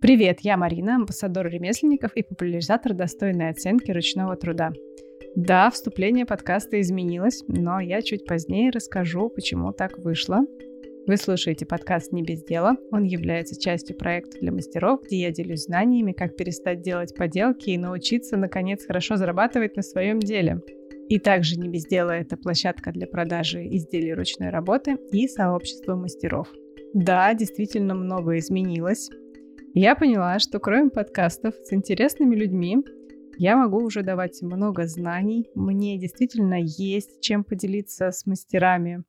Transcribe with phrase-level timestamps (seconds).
[0.00, 4.70] Привет, я Марина, амбассадор ремесленников и популяризатор достойной оценки ручного труда.
[5.34, 10.42] Да, вступление подкаста изменилось, но я чуть позднее расскажу, почему так вышло.
[11.08, 12.76] Вы слушаете подкаст «Не без дела».
[12.92, 17.78] Он является частью проекта для мастеров, где я делюсь знаниями, как перестать делать поделки и
[17.78, 20.60] научиться, наконец, хорошо зарабатывать на своем деле.
[21.08, 26.46] И также «Не без дела»— это площадка для продажи изделий ручной работы и сообщество мастеров.
[26.94, 29.10] Да, действительно много изменилось.
[29.80, 32.78] Я поняла, что кроме подкастов с интересными людьми,
[33.36, 35.48] я могу уже давать много знаний.
[35.54, 39.04] Мне действительно есть чем поделиться с мастерами.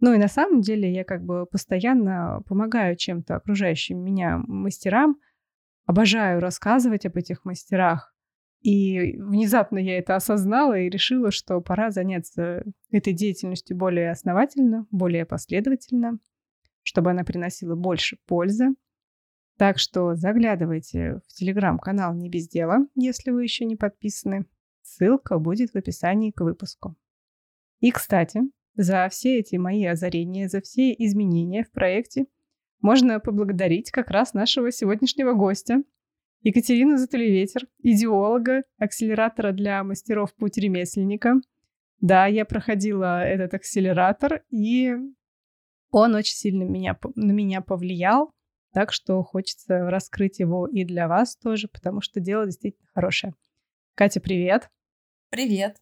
[0.00, 5.18] Ну и на самом деле я как бы постоянно помогаю чем-то окружающим меня мастерам.
[5.84, 8.16] Обожаю рассказывать об этих мастерах.
[8.62, 15.26] И внезапно я это осознала и решила, что пора заняться этой деятельностью более основательно, более
[15.26, 16.20] последовательно,
[16.82, 18.70] чтобы она приносила больше пользы.
[19.56, 24.46] Так что заглядывайте в телеграм-канал «Не без дела», если вы еще не подписаны.
[24.82, 26.96] Ссылка будет в описании к выпуску.
[27.80, 28.40] И, кстати,
[28.74, 32.26] за все эти мои озарения, за все изменения в проекте
[32.80, 35.82] можно поблагодарить как раз нашего сегодняшнего гостя,
[36.44, 41.36] Екатерину Затулеветер, идеолога, акселератора для мастеров «Путь ремесленника».
[42.00, 44.94] Да, я проходила этот акселератор, и
[45.90, 48.30] он очень сильно меня, на меня повлиял.
[48.74, 53.34] Так что хочется раскрыть его и для вас тоже, потому что дело действительно хорошее.
[53.94, 54.68] Катя, привет.
[55.30, 55.76] Привет.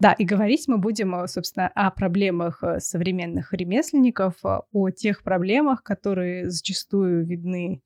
[0.00, 5.22] Да, и говорить мы будем, э, собственно, о проблемах э, современных ремесленников, э, о тех
[5.22, 7.82] проблемах, которые зачастую видны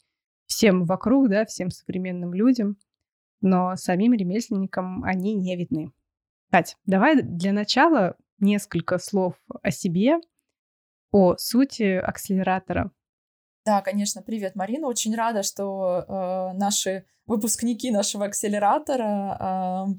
[0.47, 2.77] всем вокруг, да, всем современным людям,
[3.41, 5.91] но самим ремесленникам они не видны.
[6.53, 10.21] Катя, давай для начала несколько слов о себе,
[11.11, 12.93] о сути акселератора,
[13.67, 14.23] да, конечно.
[14.23, 14.87] Привет, Марина.
[14.87, 19.95] Очень рада, что э, наши выпускники нашего акселератора э,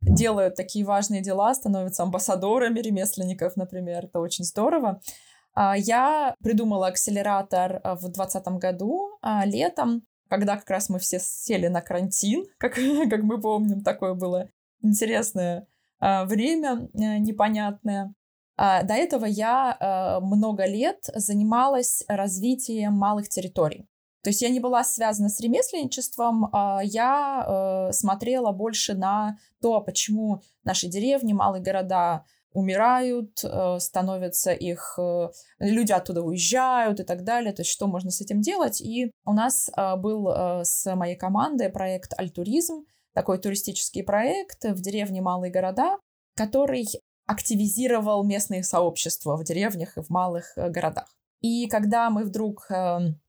[0.00, 4.06] делают такие важные дела, становятся амбассадорами ремесленников, например.
[4.06, 5.00] Это очень здорово.
[5.54, 11.20] А, я придумала акселератор э, в 2020 году, а, летом, когда как раз мы все
[11.20, 14.50] сели на карантин, как, как мы помним, такое было
[14.82, 15.68] интересное
[16.00, 18.12] а, время э, непонятное.
[18.56, 23.88] А, до этого я э, много лет занималась развитием малых территорий.
[24.22, 29.80] То есть я не была связана с ремесленничеством, а я э, смотрела больше на то,
[29.80, 34.98] почему наши деревни, малые города умирают, э, становятся их,
[35.58, 38.80] люди оттуда уезжают и так далее, то есть что можно с этим делать.
[38.80, 40.28] И у нас был
[40.62, 45.98] с моей командой проект «Альтуризм», такой туристический проект в деревне Малые города,
[46.36, 46.86] который
[47.26, 51.14] активизировал местные сообщества в деревнях и в малых э, городах.
[51.40, 53.20] И когда мы вдруг эм,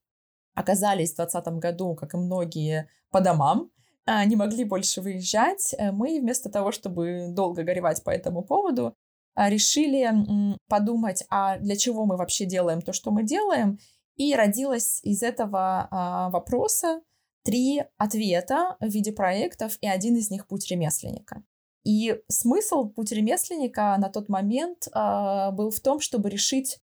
[0.53, 3.71] оказались в 2020 году, как и многие, по домам,
[4.05, 8.95] а, не могли больше выезжать, э, мы вместо того, чтобы долго горевать по этому поводу,
[9.35, 10.09] а, решили
[10.67, 13.79] подумать, а для чего мы вообще делаем то, что мы делаем,
[14.15, 17.01] и родилось из этого а, вопроса
[17.43, 21.43] три ответа в виде проектов, и один из них— путь ремесленника.
[21.85, 26.79] И смысл пути ремесленника на тот момент э, был в том, чтобы решить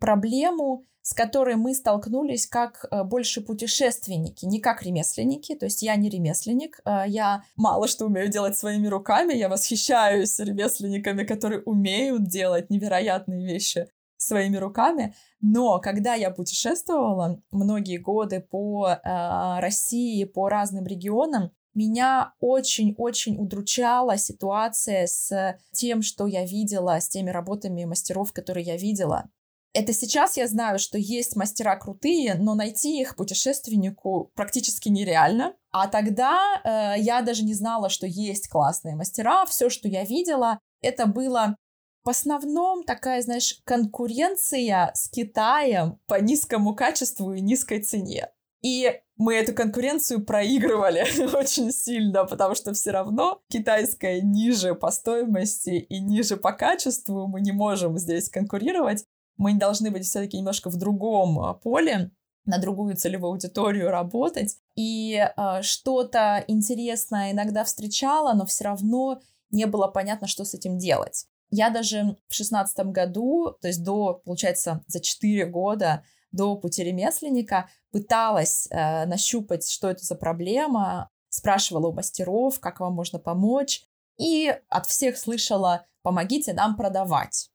[0.00, 5.54] проблему, с которой мы столкнулись как э, больше путешественники, не как ремесленники.
[5.54, 10.38] То есть я не ремесленник, э, я мало что умею делать своими руками, я восхищаюсь
[10.38, 13.86] ремесленниками, которые умеют делать невероятные вещи
[14.16, 15.14] своими руками.
[15.40, 24.16] Но когда я путешествовала многие годы по э, России, по разным регионам, меня очень-очень удручала
[24.16, 29.30] ситуация с тем, что я видела, с теми работами мастеров, которые я видела.
[29.72, 35.54] Это сейчас я знаю, что есть мастера крутые, но найти их путешественнику практически нереально.
[35.70, 39.44] А тогда э, я даже не знала, что есть классные мастера.
[39.44, 41.56] Все, что я видела, это было
[42.04, 48.28] в основном такая, знаешь, конкуренция с Китаем по низкому качеству и низкой цене.
[48.62, 51.04] И мы эту конкуренцию проигрывали
[51.36, 57.40] очень сильно, потому что все равно китайская ниже по стоимости и ниже по качеству мы
[57.40, 59.04] не можем здесь конкурировать.
[59.36, 62.10] Мы должны быть все-таки немножко в другом а, поле,
[62.46, 64.56] на другую целевую аудиторию работать.
[64.76, 69.20] И э, что-то интересное иногда встречала, но все равно
[69.50, 71.26] не было понятно, что с этим делать.
[71.50, 76.02] Я даже в шестнадцатом году, то есть до, получается, за 4 года
[76.36, 82.94] до пути ремесленника, пыталась э, нащупать, что это за проблема, спрашивала у мастеров, как вам
[82.94, 83.82] можно помочь,
[84.18, 87.50] и от всех слышала «помогите нам продавать».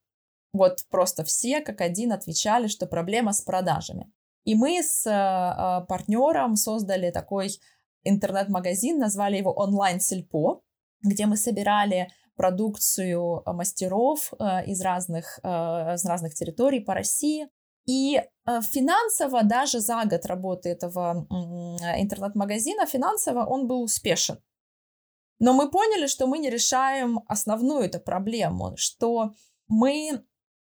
[0.54, 4.12] Вот просто все как один отвечали, что проблема с продажами.
[4.44, 7.52] И мы с э, партнером создали такой
[8.04, 10.62] интернет-магазин, назвали его онлайн-сельпо,
[11.04, 15.48] где мы собирали продукцию мастеров э, из разных, э,
[15.94, 17.48] из разных территорий по России.
[17.86, 21.28] И э, финансово даже за год работы этого
[21.98, 24.40] интернет-магазина финансово он был успешен.
[25.40, 29.34] Но мы поняли, что мы не решаем основную эту проблему, что
[29.68, 30.24] мы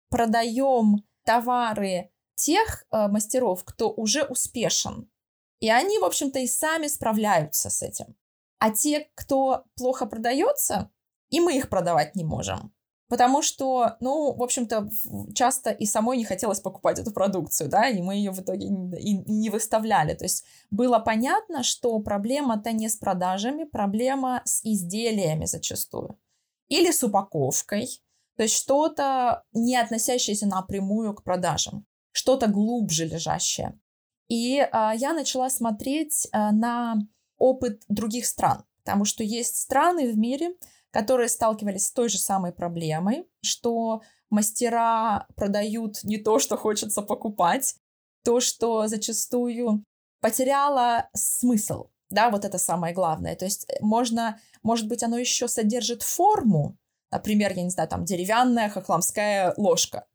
[0.10, 5.10] продаем товары тех э, мастеров, кто уже успешен.
[5.62, 8.18] И они, в общем-то, и сами справляются с этим.
[8.60, 10.92] А те, кто плохо продается,
[11.30, 12.75] и мы их продавать не можем.
[13.08, 14.90] Потому что, ну, в общем-то,
[15.36, 19.18] часто и самой не хотелось покупать эту продукцию, да, и мы ее в итоге и
[19.32, 20.16] не выставляли.
[20.16, 26.18] То есть было понятно, что проблема-то не с продажами, проблема с изделиями зачастую.
[26.68, 28.02] Или с упаковкой,
[28.38, 33.80] то есть что-то не относящееся напрямую к продажам, что-то глубже лежащее.
[34.30, 36.98] И а, я начала смотреть а, на
[37.38, 40.56] опыт других стран, потому что есть страны в мире,
[40.96, 47.76] которые сталкивались с той же самой проблемой, что мастера продают не то, что хочется покупать,
[48.24, 49.84] то, что зачастую
[50.22, 53.36] потеряло смысл, да, вот это самое главное.
[53.36, 56.78] То есть э, можно, может быть, оно еще содержит форму,
[57.12, 60.06] например, я не знаю, там деревянная хохламская ложка.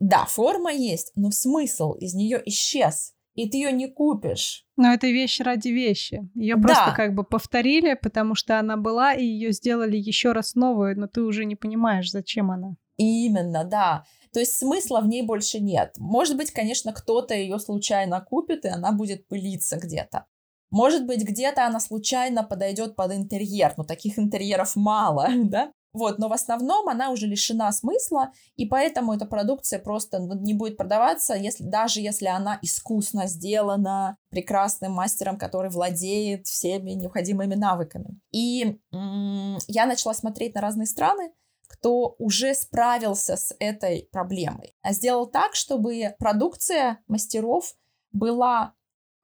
[0.00, 4.66] Да, форма есть, но смысл из нее исчез и ты ее не купишь.
[4.76, 6.28] Но это вещь ради вещи.
[6.34, 6.62] Ее да.
[6.62, 11.06] просто как бы повторили, потому что она была, и ее сделали еще раз новую, но
[11.06, 12.76] ты уже не понимаешь, зачем она.
[12.96, 14.04] Именно, да.
[14.32, 15.94] То есть смысла в ней больше нет.
[15.98, 20.26] Может быть, конечно, кто-то ее случайно купит, и она будет пылиться где-то.
[20.70, 25.72] Может быть, где-то она случайно подойдет под интерьер, но таких интерьеров мало, да?
[25.92, 30.54] Вот, но в основном она уже лишена смысла, и поэтому эта продукция просто ну, не
[30.54, 38.20] будет продаваться, если, даже если она искусно сделана прекрасным мастером, который владеет всеми необходимыми навыками.
[38.30, 41.32] И м- я начала смотреть на разные страны,
[41.66, 47.74] кто уже справился с этой проблемой, а сделал так, чтобы продукция мастеров
[48.12, 48.74] была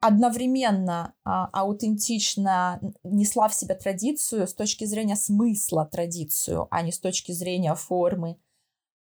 [0.06, 6.98] одновременно а, аутентично несла в себя традицию с точки зрения смысла традицию, а не с
[6.98, 8.38] точки зрения формы.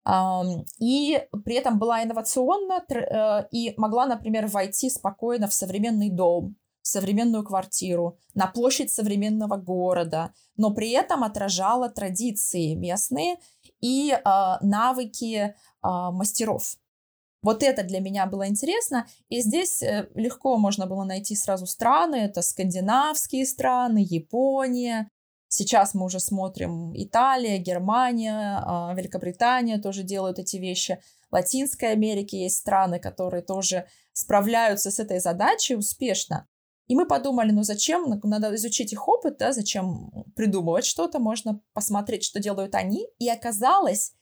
[0.06, 6.56] Um, и при этом была инновационна uh, и могла, например, войти спокойно в современный дом,
[6.82, 13.36] в современную квартиру, на площадь современного города, но при этом отражала традиции местные
[13.80, 16.76] и uh, навыки uh, мастеров.
[17.44, 19.06] Вот это для меня было интересно.
[19.28, 22.16] И здесь э, легко можно было найти сразу страны.
[22.16, 25.08] Это скандинавские страны, Япония.
[25.48, 31.00] Сейчас мы уже смотрим Италия, Германия, а, Великобритания тоже делают эти вещи.
[31.30, 36.48] В Латинской Америке есть страны, которые тоже справляются с этой задачей успешно.
[36.88, 42.24] И мы подумали, ну зачем, надо изучить их опыт, да, зачем придумывать что-то, можно посмотреть,
[42.24, 43.06] что делают они.
[43.18, 44.12] И оказалось,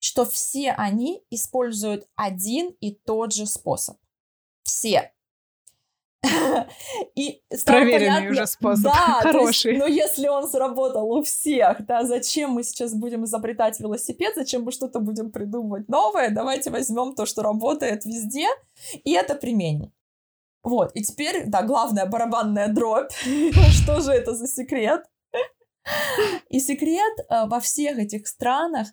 [0.00, 3.96] что все они используют один и тот же способ.
[4.62, 5.12] Все.
[7.14, 9.72] И Проверенный понятно, уже способ, да, хороший.
[9.72, 14.64] Есть, но если он сработал у всех, да, зачем мы сейчас будем изобретать велосипед, зачем
[14.64, 18.46] мы что-то будем придумывать новое, давайте возьмем то, что работает везде,
[19.04, 19.92] и это применим.
[20.62, 23.12] Вот, и теперь, да, главная барабанная дробь.
[23.70, 25.04] что же это за секрет?
[26.50, 28.88] И секрет э, во всех этих странах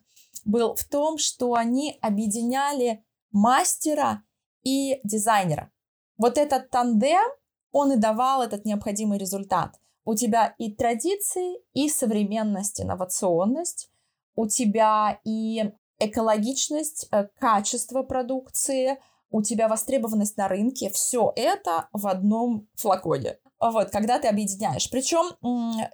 [0.46, 4.24] был в том, что они объединяли мастера
[4.64, 5.72] и дизайнера.
[6.18, 7.30] Вот этот тандем,
[7.72, 9.80] он и давал этот необходимый результат.
[10.06, 13.90] У тебя и традиции, и современность, инновационность,
[14.36, 22.08] у тебя и экологичность, э, качество продукции, у тебя востребованность на рынке, все это в
[22.08, 23.38] одном флаконе.
[23.60, 24.90] Вот, когда ты объединяешь.
[24.90, 25.36] Причем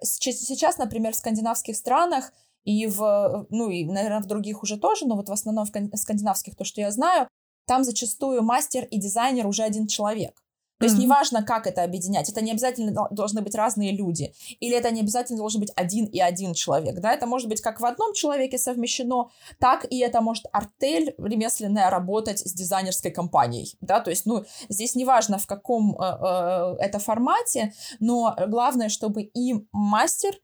[0.02, 2.32] сейчас, например, в скандинавских странах
[2.64, 6.56] и в, ну и, наверное, в других уже тоже, но вот в основном в скандинавских,
[6.56, 7.28] то, что я знаю,
[7.66, 10.44] там зачастую мастер и дизайнер уже один человек.
[10.78, 11.02] То есть mm-hmm.
[11.02, 15.38] неважно, как это объединять, это не обязательно должны быть разные люди, или это не обязательно
[15.38, 19.30] должен быть один и один человек, да, это может быть как в одном человеке совмещено,
[19.60, 24.96] так и это может артель ремесленная работать с дизайнерской компанией, да, то есть, ну, здесь
[24.96, 30.34] неважно в каком э, э, это формате, но главное, чтобы и мастер,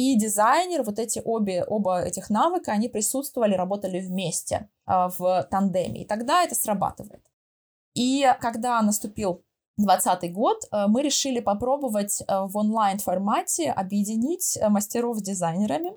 [0.00, 6.02] и дизайнер, вот эти обе, оба этих навыка, они присутствовали, работали вместе э, в тандеме,
[6.02, 7.22] и тогда это срабатывает.
[7.94, 9.44] И когда наступил
[9.76, 15.92] 2020 год, э, мы решили попробовать э, в онлайн формате объединить мастеров с дизайнерами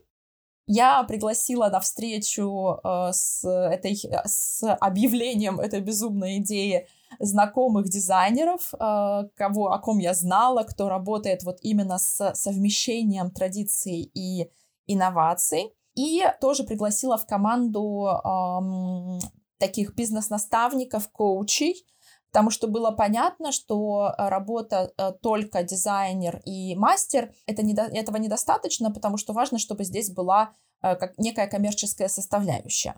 [0.65, 6.87] Я пригласила на встречу э, с, этой, с объявлением этой безумной идеи
[7.19, 14.09] знакомых дизайнеров, э, кого, о ком я знала, кто работает вот именно с совмещением традиций
[14.13, 14.49] и
[14.87, 15.73] инноваций.
[15.95, 19.19] И тоже пригласила в команду эм,
[19.59, 21.85] таких бизнес-наставников, коучей,
[22.33, 28.91] потому что было понятно, что работа э, только дизайнер и мастер это не, этого недостаточно,
[28.91, 32.95] потому что важно, чтобы здесь была э, как некая коммерческая составляющая.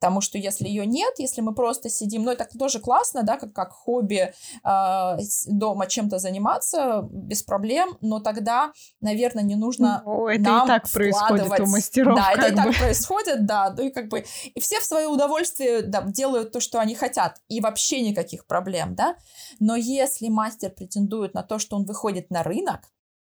[0.00, 3.52] Потому что если ее нет, если мы просто сидим, ну это тоже классно, да, как,
[3.52, 4.32] как хобби
[4.64, 10.68] э, дома чем-то заниматься без проблем, но тогда, наверное, не нужно ну, это нам и
[10.68, 12.16] так происходит у мастеров.
[12.16, 14.24] Да, это и так происходит, да, ну и как бы
[14.54, 18.94] и все в свое удовольствие да, делают то, что они хотят, и вообще никаких проблем,
[18.94, 19.16] да.
[19.60, 22.80] Но если мастер претендует на то, что он выходит на рынок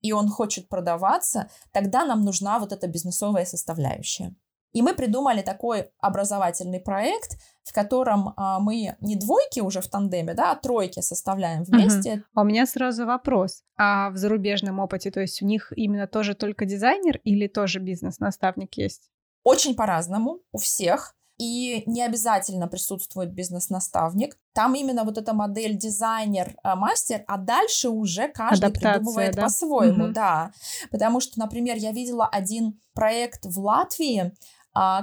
[0.02, 4.34] и он хочет продаваться, тогда нам нужна вот эта бизнесовая составляющая.
[4.72, 10.34] И мы придумали такой образовательный проект, в котором а, мы не двойки уже в тандеме,
[10.34, 12.12] да, а тройки составляем вместе.
[12.12, 12.22] Угу.
[12.34, 13.62] А у меня сразу вопрос.
[13.76, 18.74] А в зарубежном опыте, то есть у них именно тоже только дизайнер или тоже бизнес-наставник
[18.76, 19.10] есть?
[19.42, 21.16] Очень по-разному у всех.
[21.38, 24.38] И не обязательно присутствует бизнес-наставник.
[24.54, 29.42] Там именно вот эта модель дизайнер-мастер, а дальше уже каждый Адаптация, придумывает да?
[29.42, 30.12] по-своему, угу.
[30.14, 30.52] да.
[30.90, 34.34] Потому что, например, я видела один проект в Латвии, а,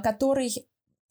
[0.01, 0.67] который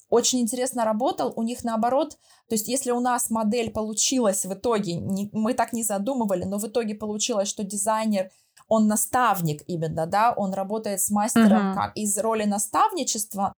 [0.08, 1.32] очень интересно работал.
[1.36, 5.72] У них наоборот, то есть если у нас модель получилась в итоге, не, мы так
[5.72, 8.30] не задумывали, но в итоге получилось, что дизайнер
[8.68, 11.74] он наставник именно, да, он работает с мастером uh-huh.
[11.74, 13.54] как из роли наставничества,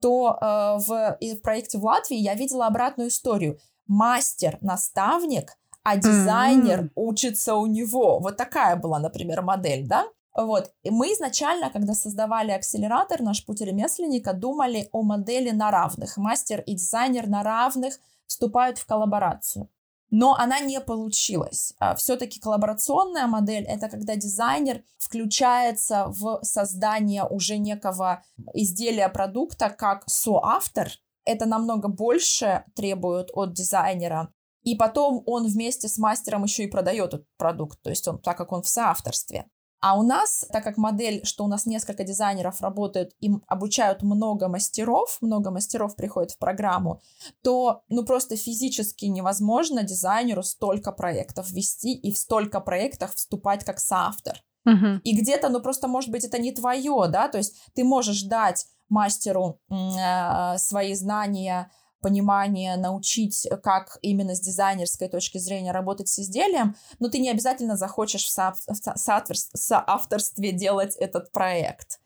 [0.00, 0.44] то э,
[0.86, 3.58] в, в проекте в Латвии я видела обратную историю.
[3.86, 6.92] Мастер, наставник, а дизайнер mm-hmm.
[6.96, 8.18] учится у него.
[8.18, 10.06] Вот такая была, например, модель, да?
[10.36, 10.70] Вот.
[10.82, 16.16] И мы изначально, когда создавали акселератор, наш путь ремесленника, думали о модели на равных.
[16.18, 19.70] Мастер и дизайнер на равных вступают в коллаборацию.
[20.10, 21.72] Но она не получилась.
[21.78, 28.22] А Все-таки коллаборационная модель— это когда дизайнер включается в создание уже некого
[28.54, 30.88] изделия продукта как соавтор.
[31.24, 34.32] Это намного больше требует от дизайнера.
[34.62, 38.36] И потом он вместе с мастером еще и продает этот продукт, то есть он, так
[38.36, 39.46] как он в соавторстве.
[39.80, 44.48] А у нас, так как модель, что у нас несколько дизайнеров работают, им обучают много
[44.48, 47.00] мастеров, много мастеров приходит в программу,
[47.42, 53.78] то ну просто физически невозможно дизайнеру столько проектов вести и в столько проектах вступать как
[53.78, 54.36] соавтор.
[54.66, 55.00] Uh-huh.
[55.04, 58.66] И где-то, ну просто, может быть, это не твое, да, то есть ты можешь дать
[58.88, 61.70] мастеру э, свои знания,
[62.06, 67.30] понимание, научить, э, как именно с дизайнерской точки зрения работать с изделием, но ты не
[67.30, 68.54] обязательно захочешь в, со-
[68.94, 71.98] соавторстве делать этот проект.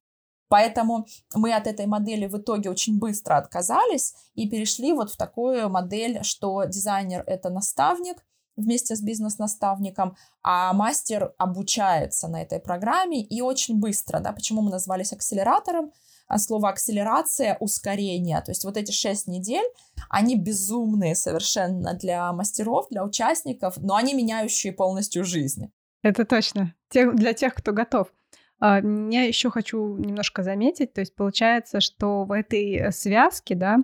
[0.48, 5.68] Поэтому мы от этой модели в итоге очень быстро отказались и перешли вот в такую
[5.68, 8.24] модель, что дизайнер— это наставник,
[8.56, 14.70] вместе с бизнес-наставником, а мастер обучается на этой программе и очень быстро, да, почему мы
[14.70, 15.92] назвались акселератором,
[16.38, 18.40] слово акселерация, ускорение.
[18.40, 19.66] То есть вот эти шесть недель,
[20.08, 25.72] они безумные совершенно для мастеров, для участников, но они меняющие полностью жизнь.
[26.02, 26.74] Это точно.
[26.88, 28.08] Тех, для тех, кто готов.
[28.60, 33.78] А, я еще хочу немножко заметить, то есть получается, что в этой связке, да,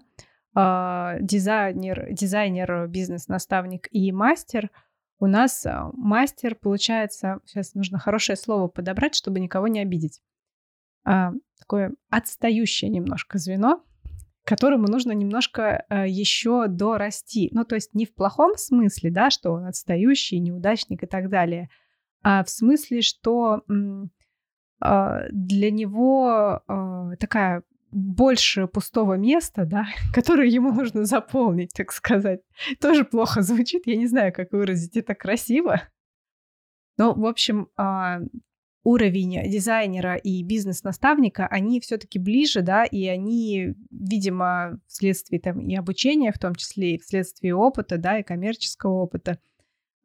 [0.55, 4.71] а, дизайнер, дизайнер, бизнес-наставник и мастер,
[5.19, 10.21] у нас а, мастер получается, сейчас нужно хорошее слово подобрать, чтобы никого не обидеть
[11.07, 13.85] а, такое отстающее немножко звено,
[14.45, 17.49] которому нужно немножко а, еще дорасти.
[17.53, 21.71] Ну, то есть не в плохом смысле, да, что он отстающий, неудачник и так далее,
[22.23, 23.63] а в смысле, что
[24.81, 32.41] а, для него а, такая больше пустого места, да, которое ему нужно заполнить, так сказать.
[32.81, 35.83] Тоже плохо звучит, я не знаю, как выразить это красиво.
[36.99, 37.69] Но, в общем,
[38.87, 46.33] уровень дизайнера и бизнес-наставника, они все-таки ближе, да, и они, видимо, вследствие там и обучения,
[46.33, 49.41] в том числе и вследствие опыта, да, и коммерческого опыта,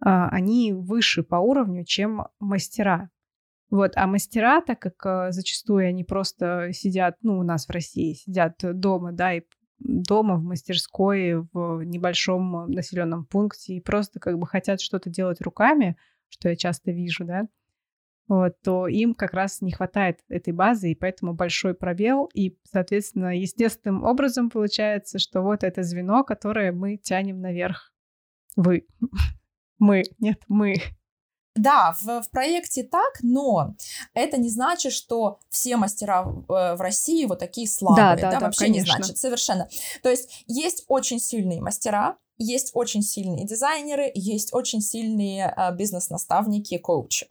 [0.04, 3.12] а, они выше по уровню, чем мастера.
[3.70, 8.14] Вот, а мастера, так как а, зачастую они просто сидят, ну, у нас в России,
[8.14, 9.42] сидят дома, да, и
[9.78, 15.98] дома, в мастерской, в небольшом населенном пункте, и просто как бы хотят что-то делать руками,
[16.30, 17.48] что я часто вижу, да,
[18.32, 22.30] вот, то им как раз не хватает этой базы, и поэтому большой пробел.
[22.34, 27.92] И, соответственно, естественным образом получается, что вот это звено, которое мы тянем наверх.
[28.56, 28.88] Вы.
[29.80, 30.04] Мы.
[30.20, 30.76] Нет, мы.
[31.56, 33.76] Да, в, в проекте так, но
[34.14, 37.98] это не значит, что все мастера в, э, в России вот такие слабые.
[37.98, 38.92] Да, да, да, да вообще конечно.
[38.92, 39.68] не значит, совершенно.
[40.04, 46.78] То есть есть очень сильные мастера, есть очень сильные дизайнеры, есть очень сильные а, бизнес-наставники,
[46.78, 47.28] коучи.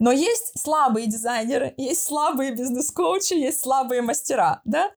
[0.00, 4.90] Но есть слабые дизайнеры, есть слабые бизнес-коучи, есть слабые мастера, да?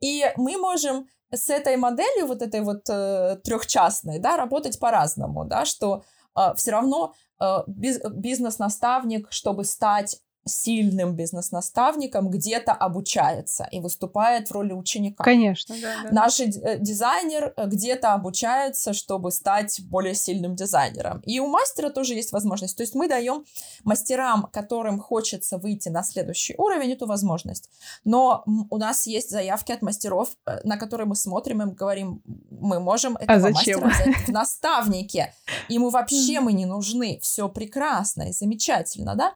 [0.00, 5.64] И мы можем с этой моделью, вот этой вот э, трехчастной, да, работать по-разному, да,
[5.64, 6.02] что
[6.36, 14.72] э, все равно э, бизнес-наставник, чтобы стать сильным бизнес-наставником где-то обучается и выступает в роли
[14.72, 15.24] ученика.
[15.24, 16.02] Конечно, да.
[16.04, 16.10] да.
[16.10, 21.20] Наш э, дизайнер э, где-то обучается, чтобы стать более сильным дизайнером.
[21.20, 22.76] И у мастера тоже есть возможность.
[22.76, 23.44] То есть мы даем
[23.84, 27.70] мастерам, которым хочется выйти на следующий уровень, эту возможность.
[28.04, 32.80] Но у нас есть заявки от мастеров, э, на которые мы смотрим и говорим, мы
[32.80, 33.80] можем а этого а зачем?
[33.80, 35.34] мастера взять в наставнике.
[35.68, 37.18] Ему вообще мы не нужны.
[37.22, 39.34] Все прекрасно и замечательно, да?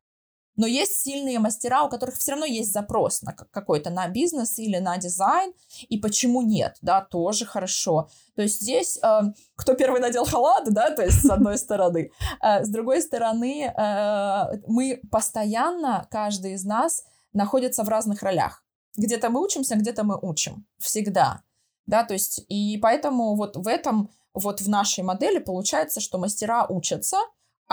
[0.56, 4.78] Но есть сильные мастера, у которых все равно есть запрос на какой-то, на бизнес или
[4.78, 5.52] на дизайн,
[5.88, 8.08] и почему нет, да, тоже хорошо.
[8.36, 9.20] То есть здесь э,
[9.56, 12.10] кто первый надел халат, да, то есть с одной стороны.
[12.42, 18.62] Э, с другой стороны, э, мы постоянно, каждый из нас находится в разных ролях.
[18.96, 20.66] Где-то мы учимся, где-то мы учим.
[20.78, 21.42] Всегда.
[21.86, 26.66] Да, то есть и поэтому вот в этом, вот в нашей модели получается, что мастера
[26.68, 27.18] учатся,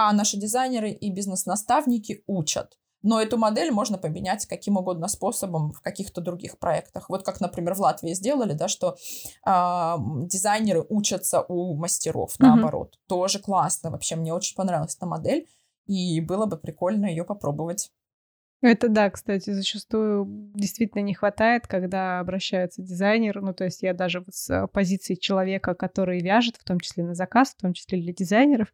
[0.02, 2.78] а наши дизайнеры и бизнес-наставники учат.
[3.02, 7.10] Но эту модель можно поменять каким угодно способом в каких-то других проектах.
[7.10, 8.96] Вот как, например, в Латвии сделали, да, что
[9.46, 12.46] э, дизайнеры учатся у мастеров, mm-hmm.
[12.46, 12.98] наоборот.
[13.10, 13.92] Тоже классно.
[13.92, 15.50] Вообще, мне очень понравилась эта модель,
[15.86, 17.92] и было бы прикольно ее попробовать.
[18.62, 20.26] Это да, кстати, зачастую
[20.56, 23.42] действительно не хватает, когда обращается дизайнер.
[23.42, 27.16] Ну, то есть я даже вот с позиции человека, который вяжет, в том числе на
[27.16, 28.74] заказ, в том числе для дизайнеров,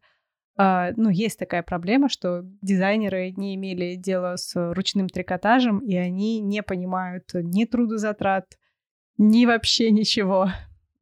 [0.58, 6.62] ну, есть такая проблема, что дизайнеры не имели дела с ручным трикотажем, и они не
[6.62, 8.56] понимают ни трудозатрат,
[9.18, 10.48] ни вообще ничего.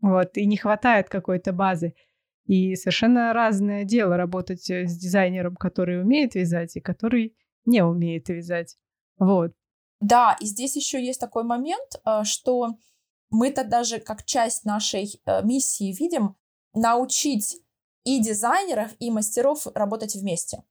[0.01, 1.95] Вот, и не хватает какой-то базы.
[2.47, 8.29] И совершенно разное дело работать э, с дизайнером, который умеет вязать, и который не умеет
[8.29, 8.77] вязать.
[9.19, 9.53] Вот.
[10.01, 12.77] Да, и здесь еще есть такой момент, э, что
[13.31, 16.37] мы-то даже как часть нашей э, миссии видим
[16.75, 17.63] научить
[18.05, 20.63] и дизайнеров, и мастеров работать вместе.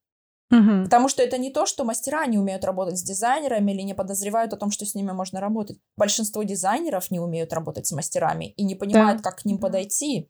[0.51, 0.83] Угу.
[0.83, 4.53] Потому что это не то, что мастера не умеют работать с дизайнерами или не подозревают
[4.53, 5.79] о том, что с ними можно работать.
[5.97, 9.29] Большинство дизайнеров не умеют работать с мастерами и не понимают, да.
[9.29, 10.29] как к ним подойти.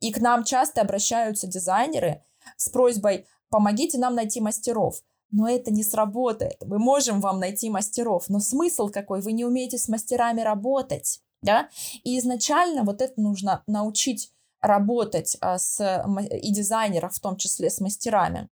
[0.00, 2.22] И к нам часто обращаются дизайнеры
[2.56, 5.02] с просьбой «помогите нам найти мастеров».
[5.32, 6.62] Но это не сработает.
[6.64, 9.20] Мы можем вам найти мастеров, но смысл какой?
[9.20, 11.20] Вы не умеете с мастерами работать.
[11.42, 11.68] Да?
[12.04, 17.80] И изначально вот это нужно научить работать а, с, и дизайнеров, в том числе с
[17.80, 18.48] мастерами.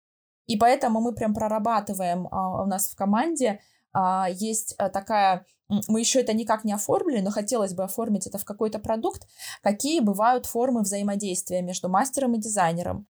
[0.47, 3.61] И поэтому мы прям прорабатываем а, у нас в команде
[3.93, 5.47] а, есть такая,
[5.89, 9.27] мы еще это никак не оформили, но хотелось бы оформить это в какой-то продукт,
[9.63, 13.07] какие бывают формы взаимодействия между мастером и дизайнером,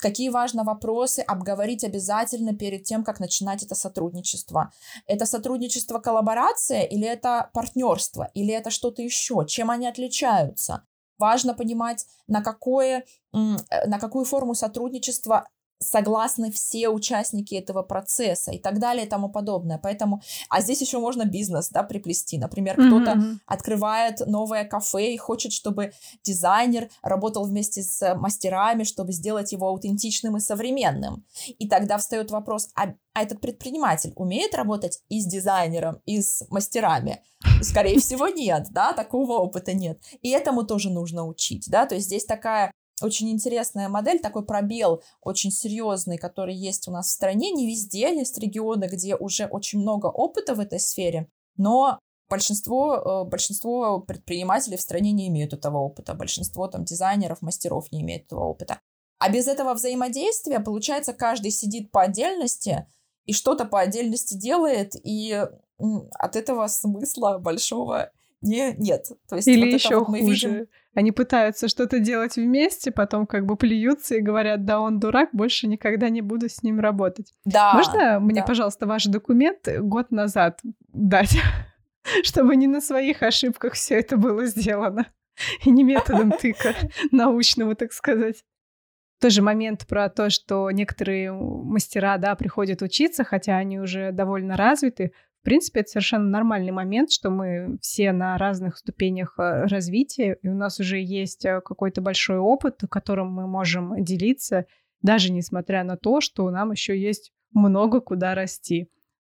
[0.00, 4.72] какие важно вопросы обговорить обязательно перед тем, как начинать это сотрудничество.
[5.06, 10.84] Это сотрудничество коллаборация или это партнерство, или это что-то еще, чем они отличаются.
[11.20, 13.36] Важно понимать, на, какое, э,
[13.86, 15.46] на какую форму сотрудничества
[15.82, 19.78] согласны все участники этого процесса и так далее и тому подобное.
[19.82, 22.38] Поэтому, а здесь еще можно бизнес, да, приплести.
[22.38, 22.86] Например, mm-hmm.
[22.86, 29.68] кто-то открывает новое кафе и хочет, чтобы дизайнер работал вместе с мастерами, чтобы сделать его
[29.68, 31.24] аутентичным и современным.
[31.58, 36.46] И тогда встает вопрос, а, а этот предприниматель умеет работать и с дизайнером, и с
[36.50, 37.22] мастерами?
[37.62, 40.00] Скорее всего, нет, да, такого опыта нет.
[40.22, 45.02] И этому тоже нужно учить, да, то есть здесь такая очень интересная модель, такой пробел
[45.22, 47.50] очень серьезный, который есть у нас в стране.
[47.50, 53.28] Не везде есть регионы, где уже очень много опыта в этой сфере, но большинство, э,
[53.28, 58.44] большинство предпринимателей в стране не имеют этого опыта, большинство там дизайнеров, мастеров не имеют этого
[58.44, 58.80] опыта.
[59.18, 62.86] А без этого взаимодействия, получается, каждый сидит по отдельности
[63.26, 65.46] и что-то по отдельности делает, и
[66.12, 68.10] от этого смысла большого
[68.42, 69.06] не, нет.
[69.28, 70.48] То есть Или вот еще вот мы хуже.
[70.48, 70.66] Видим...
[70.94, 75.66] Они пытаются что-то делать вместе, потом как бы плюются и говорят, да, он дурак, больше
[75.66, 77.32] никогда не буду с ним работать.
[77.44, 77.74] Да.
[77.74, 78.46] Можно мне, да.
[78.46, 81.36] пожалуйста, ваш документ год назад дать,
[82.22, 85.06] чтобы не на своих ошибках все это было сделано
[85.64, 86.74] и не методом тыка
[87.12, 88.44] научного, так сказать.
[89.20, 95.12] Тоже момент про то, что некоторые мастера, да, приходят учиться, хотя они уже довольно развиты,
[95.40, 100.48] в принципе, это совершенно нормальный момент, что мы все на разных ступенях э, развития, и
[100.48, 104.66] у нас уже есть э, какой-то большой опыт, которым мы можем делиться,
[105.00, 108.90] даже несмотря на то, что нам еще есть много куда расти.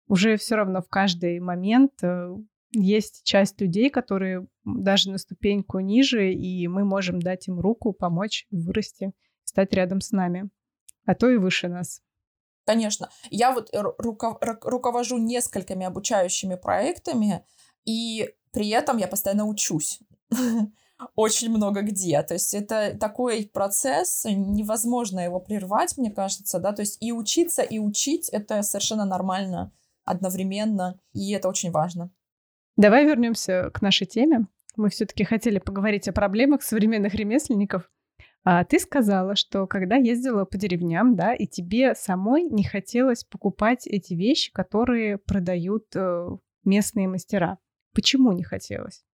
[0.09, 2.35] Уже все равно в каждый момент э,
[2.73, 8.47] есть часть людей, которые даже на ступеньку ниже, и мы можем дать им руку, помочь
[8.51, 9.13] вырасти,
[9.45, 10.51] стать рядом с нами,
[11.05, 12.03] а то и выше нас.
[12.65, 13.11] Конечно.
[13.31, 17.45] Я вот руков, руковожу несколькими обучающими проектами,
[17.85, 20.01] и при этом я постоянно учусь.
[21.17, 22.23] Очень много где.
[22.23, 26.73] То есть это такой процесс, невозможно его прервать, мне кажется, да.
[26.73, 29.73] То есть и учиться, и учить— это совершенно нормально
[30.05, 32.11] одновременно, и это очень важно.
[32.77, 34.47] Давай вернемся к нашей теме.
[34.77, 37.91] Мы все-таки хотели поговорить о проблемах современных ремесленников.
[38.45, 43.87] А ты сказала, что когда ездила по деревням, да, и тебе самой не хотелось покупать
[43.87, 46.27] эти вещи, которые продают э,
[46.65, 47.59] местные мастера.
[47.95, 49.05] Почему не хотелось?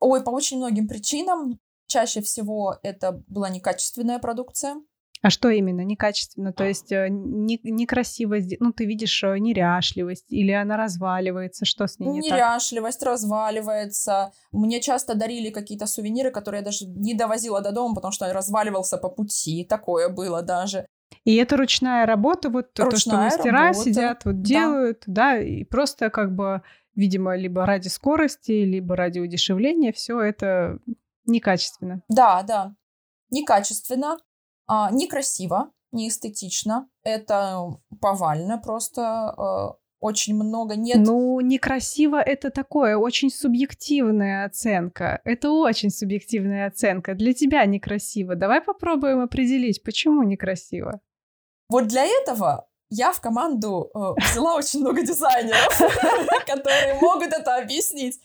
[0.00, 1.60] Ой, по очень многим причинам.
[1.86, 4.82] Чаще всего это была некачественная продукция.
[5.22, 6.52] А что именно некачественно?
[6.52, 12.00] То есть э, не, некрасиво, ну ты видишь э, неряшливость или она разваливается, что с
[12.00, 13.10] ней не Неряшливость так?
[13.10, 14.32] разваливается.
[14.50, 18.98] Мне часто дарили какие-то сувениры, которые я даже не довозила до дома, потому что разваливался
[18.98, 19.64] по пути.
[19.64, 20.86] Такое было даже.
[21.24, 23.84] И это ручная работа, вот ручная то, что мастера работа.
[23.84, 25.34] сидят, вот делают, да.
[25.34, 26.62] да, и просто как бы,
[26.96, 30.80] видимо, либо ради скорости, либо ради удешевления, все это
[31.26, 32.02] некачественно.
[32.08, 32.74] Да, да,
[33.30, 34.16] некачественно.
[34.66, 36.88] А, некрасиво, не эстетично.
[37.02, 40.98] Это повально просто э, очень много нет.
[40.98, 45.20] Ну, некрасиво это такое, очень субъективная оценка.
[45.24, 47.14] Это очень субъективная оценка.
[47.14, 48.34] Для тебя некрасиво.
[48.34, 51.00] Давай попробуем определить, почему некрасиво.
[51.68, 55.78] Вот для этого я в команду э, взяла очень много дизайнеров,
[56.46, 58.20] которые могут это объяснить.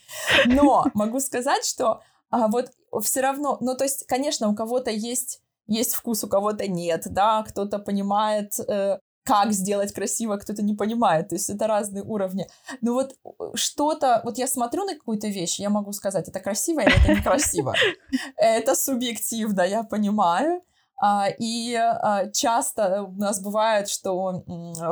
[0.45, 2.71] Но могу сказать, что а, вот
[3.03, 7.43] все равно, ну то есть, конечно, у кого-то есть есть вкус, у кого-то нет, да,
[7.43, 12.47] кто-то понимает, э, как сделать красиво, кто-то не понимает, то есть это разные уровни.
[12.81, 16.79] Но вот э, что-то, вот я смотрю на какую-то вещь, я могу сказать, это красиво
[16.79, 17.75] или это некрасиво.
[18.37, 20.61] Это субъективно, я понимаю.
[20.99, 24.43] А, и а, часто у нас бывает, что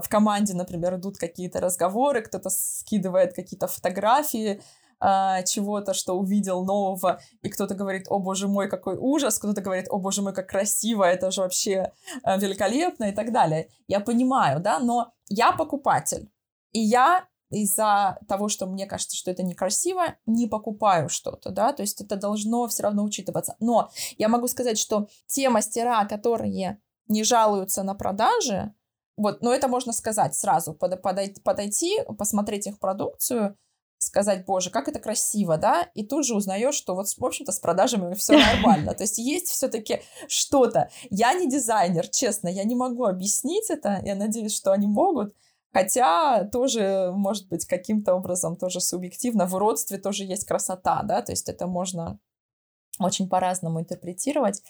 [0.02, 4.62] в команде, например, идут какие-то разговоры, кто-то скидывает какие-то фотографии,
[5.08, 9.86] а, чего-то, что увидел нового, и кто-то говорит, о боже мой, какой ужас, кто-то говорит,
[9.91, 11.91] о боже мой, как красиво, это же вообще
[12.24, 13.70] а, великолепно и так далее.
[13.88, 16.32] Я понимаю, да, но я покупатель,
[16.72, 21.84] и я из-за того, что мне кажется, что это некрасиво, не покупаю что-то, да, то
[21.84, 23.56] есть это должно все равно учитываться.
[23.60, 28.74] Но я могу сказать, что те мастера, которые не жалуются на продажи,
[29.18, 33.56] вот, но это можно сказать сразу, подойти, подойти посмотреть их продукцию,
[33.98, 37.60] сказать, боже, как это красиво, да, и тут же узнаешь, что вот, в общем-то, с
[37.60, 38.94] продажами все нормально.
[38.94, 40.90] То есть есть все-таки что-то.
[41.10, 45.34] Я не дизайнер, честно, я не могу объяснить это, я надеюсь, что они могут,
[45.76, 49.46] Хотя тоже, может быть, каким-то образом тоже субъективно.
[49.46, 52.18] В уродстве тоже есть красота, да, то есть это можно
[53.00, 54.62] очень по-разному интерпретировать.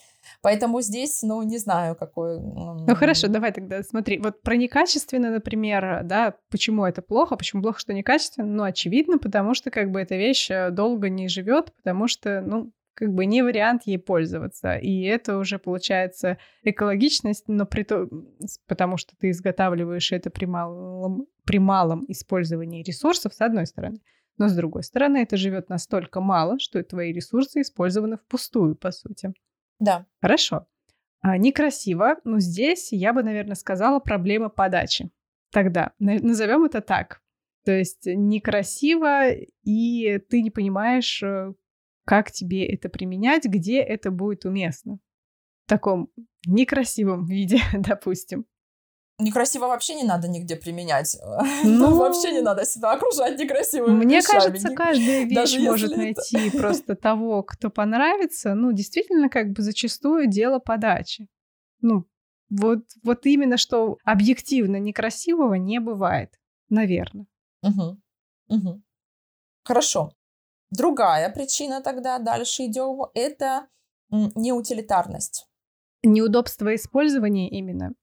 [0.42, 2.40] Поэтому здесь, ну, не знаю, какой...
[2.40, 4.20] Ну, хорошо, давай тогда смотри.
[4.20, 8.48] Вот про некачественно, например, да, почему это плохо, почему плохо, что некачественно?
[8.48, 12.72] Ну, очевидно, потому что как бы эта вещь э, долго не живет, потому что, ну,
[12.96, 14.78] как бы не вариант ей пользоваться.
[14.78, 18.08] И это уже получается экологичность, но при то,
[18.68, 24.00] потому что ты изготавливаешь это при малом, при малом использовании ресурсов, с одной стороны.
[24.38, 29.34] Но, с другой стороны, это живет настолько мало, что твои ресурсы использованы впустую, по сути.
[29.80, 30.06] Да.
[30.22, 30.68] Хорошо.
[31.22, 35.10] А, некрасиво, но здесь я бы, наверное, сказала проблема подачи.
[35.52, 37.22] Тогда назовем это так.
[37.64, 39.32] То есть некрасиво,
[39.64, 41.54] и ты не понимаешь, э,
[42.06, 45.00] как тебе это применять, где это будет уместно.
[45.66, 46.12] В таком
[46.46, 48.46] некрасивом виде, допустим.
[49.18, 51.18] Некрасиво вообще не надо нигде применять.
[51.64, 54.40] Ну, вообще не надо себя окружать некрасивыми Мне вещами.
[54.40, 56.58] кажется, каждая вещь Даже может найти это...
[56.58, 58.56] просто того, кто понравится.
[58.56, 61.30] Ну, действительно, как бы зачастую дело подачи.
[61.82, 62.06] Ну,
[62.50, 66.34] вот, вот именно что объективно некрасивого не бывает,
[66.70, 67.28] наверное.
[67.64, 67.98] Угу.
[68.50, 68.82] Угу.
[69.64, 70.12] Хорошо.
[70.72, 73.68] Другая причина тогда, дальше идем, это
[74.10, 75.48] неутилитарность.
[76.04, 77.94] Неудобство использования именно?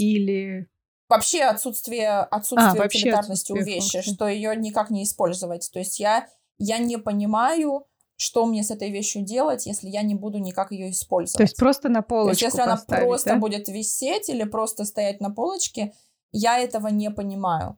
[0.00, 0.68] Или
[1.10, 4.12] вообще отсутствие, отсутствие а, утилитарности у вещи, функции.
[4.12, 5.68] что ее никак не использовать.
[5.72, 6.26] То есть я,
[6.58, 7.84] я не понимаю,
[8.16, 11.38] что мне с этой вещью делать, если я не буду никак ее использовать.
[11.38, 13.36] То есть просто на полочку То есть если она просто да?
[13.36, 15.92] будет висеть или просто стоять на полочке,
[16.32, 17.76] я этого не понимаю.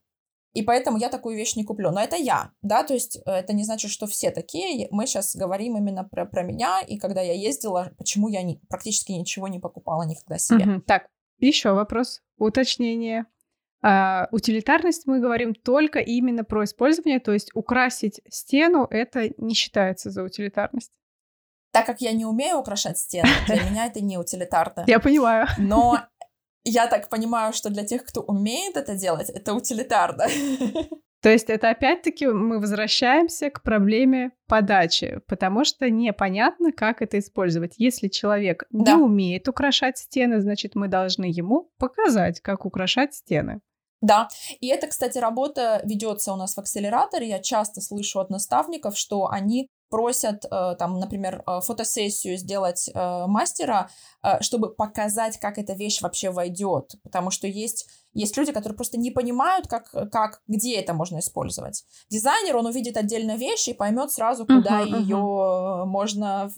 [0.52, 1.90] И поэтому я такую вещь не куплю.
[1.92, 4.86] Но это я, да, то есть э, это не значит, что все такие.
[4.90, 9.12] Мы сейчас говорим именно про, про меня, и когда я ездила, почему я не, практически
[9.12, 10.64] ничего не покупала никогда себе.
[10.64, 10.82] Угу.
[10.82, 11.06] Так,
[11.42, 13.26] Еще вопрос, уточнение.
[13.82, 20.10] А, утилитарность мы говорим только именно про использование, то есть украсить стену это не считается
[20.10, 20.92] за утилитарность.
[21.72, 24.84] Так как я не умею украшать стены, для меня это не утилитарно.
[24.86, 25.48] Я понимаю.
[25.58, 25.98] Но
[26.64, 30.26] я так понимаю, что для тех, кто умеет это делать, это утилитарно.
[31.22, 37.74] То есть это опять-таки мы возвращаемся к проблеме подачи, потому что непонятно, как это использовать.
[37.78, 38.92] Если человек да.
[38.92, 43.60] не умеет украшать стены, значит, мы должны ему показать, как украшать стены.
[44.00, 44.28] Да,
[44.60, 47.28] и это, кстати, работа ведется у нас в акселераторе.
[47.28, 53.26] Я часто слышу от наставников, что они просят, э, там, например, э, фотосессию сделать э,
[53.26, 53.90] мастера,
[54.40, 56.94] чтобы показать, как эта вещь вообще войдет.
[57.02, 61.84] Потому что есть, есть люди, которые просто не понимают, как, как, где это можно использовать.
[62.08, 65.84] Дизайнер, он увидит отдельно вещь и поймет сразу, куда uh-huh, ее uh-huh.
[65.86, 66.52] можно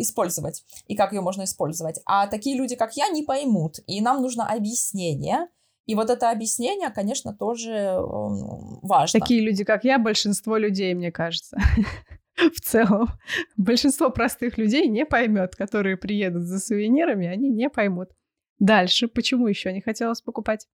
[0.00, 2.00] использовать и как ее можно использовать.
[2.04, 3.76] А такие люди, как я, не поймут.
[3.86, 5.46] И нам нужно объяснение,
[5.88, 9.18] и вот это объяснение, конечно, тоже эм, важно.
[9.18, 11.56] Такие люди, как я, большинство людей, мне кажется.
[12.36, 13.08] В целом,
[13.56, 18.10] большинство простых людей не поймет, которые приедут за сувенирами, они не поймут.
[18.58, 20.68] Дальше, почему еще не хотелось покупать?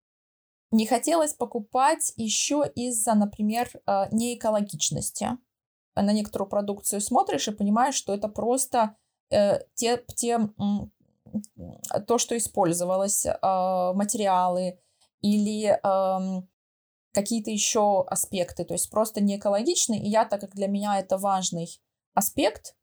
[0.71, 5.37] Не хотелось покупать еще из-за, например, э, неэкологичности.
[5.95, 8.95] На некоторую продукцию смотришь и понимаешь, что это просто
[9.29, 10.39] э, те, те,
[12.07, 13.37] то, что использовалось, э,
[13.93, 14.79] материалы,
[15.23, 16.47] или эм,
[17.13, 19.99] какие-то еще аспекты, то есть просто не экологичный.
[19.99, 21.67] И я, так как для меня это важный
[22.13, 22.75] аспект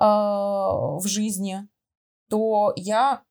[0.00, 1.68] э, в жизни,
[2.28, 3.22] то я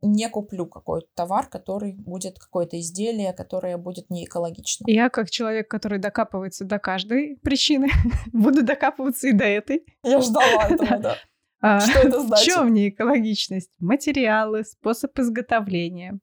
[0.00, 4.84] не куплю какой-то товар, который будет какое-то изделие, которое будет не экологично.
[4.86, 7.88] Я, как человек, который докапывается до каждой причины,
[8.32, 9.84] буду докапываться и до этой.
[10.02, 11.16] Я ждала этого, да.
[11.60, 12.44] А, что это значит?
[12.44, 13.70] В чем не экологичность?
[13.80, 16.18] Материалы, способ изготовления.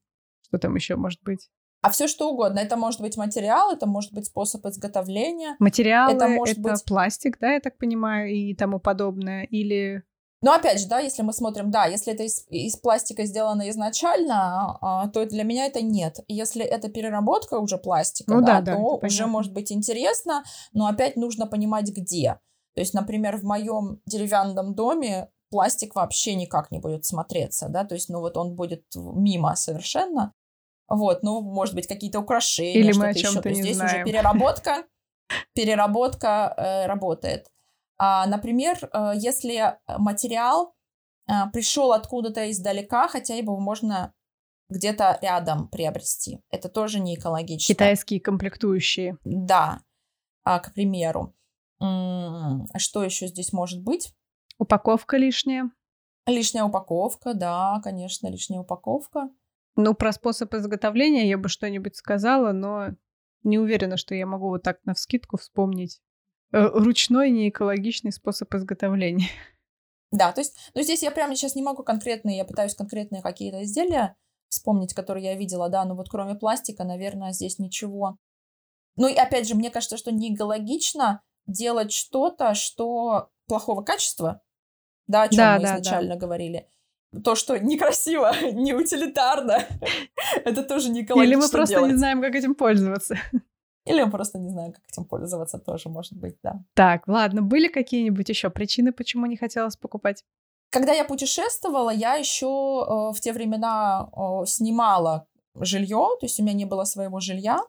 [0.47, 1.49] Что там еще может быть?
[1.81, 2.59] А все что угодно.
[2.59, 5.55] Это может быть материал, это может быть способ изготовления.
[5.59, 6.85] Материалы это, может это быть...
[6.85, 10.03] пластик, да, я так понимаю, и тому подобное, или...
[10.43, 14.77] Но опять же, да, если мы смотрим, да, если это из, из пластика сделано изначально,
[14.81, 16.19] а, то для меня это нет.
[16.27, 21.15] Если это переработка уже пластика, ну, да, да, то уже может быть интересно, но опять
[21.15, 22.39] нужно понимать, где.
[22.73, 27.93] То есть, например, в моем деревянном доме пластик вообще никак не будет смотреться, да, то
[27.93, 30.33] есть, ну вот он будет мимо совершенно.
[30.93, 33.61] Вот, ну, может быть, какие-то украшения, Или мы о чем-то еще.
[33.61, 34.03] Здесь знаем.
[34.03, 34.83] уже переработка,
[35.55, 37.47] переработка э, работает.
[37.97, 40.75] А, например, э, если материал
[41.29, 44.13] э, пришел откуда-то издалека, хотя его можно
[44.69, 46.41] где-то рядом приобрести.
[46.49, 47.73] Это тоже не экологично.
[47.73, 49.17] Китайские комплектующие.
[49.23, 49.81] Да,
[50.43, 51.33] а, к примеру.
[51.79, 54.13] Что еще здесь может быть?
[54.57, 55.71] Упаковка лишняя.
[56.27, 59.29] Лишняя упаковка, да, конечно, лишняя упаковка.
[59.75, 62.89] Ну, про способ изготовления я бы что-нибудь сказала, но
[63.43, 66.01] не уверена, что я могу вот так на вскидку вспомнить
[66.51, 69.29] э, ручной неэкологичный способ изготовления.
[70.11, 73.63] Да, то есть, ну здесь я прямо сейчас не могу конкретные, я пытаюсь конкретные какие-то
[73.63, 74.17] изделия
[74.49, 78.17] вспомнить, которые я видела, да, но вот кроме пластика, наверное, здесь ничего.
[78.97, 84.41] Ну и опять же, мне кажется, что не экологично делать что-то, что плохого качества,
[85.07, 86.19] да, о чем да, мы да, изначально да.
[86.19, 86.67] говорили
[87.23, 89.59] то, что некрасиво, не утилитарно,
[90.45, 91.91] это тоже не экологично Или мы просто делать.
[91.91, 93.17] не знаем, как этим пользоваться.
[93.85, 96.63] Или мы просто не знаем, как этим пользоваться, тоже может быть, да.
[96.75, 100.23] Так, ладно, были какие-нибудь еще причины, почему не хотелось покупать?
[100.69, 106.43] Когда я путешествовала, я еще э, в те времена э, снимала жилье, то есть у
[106.43, 107.59] меня не было своего жилья.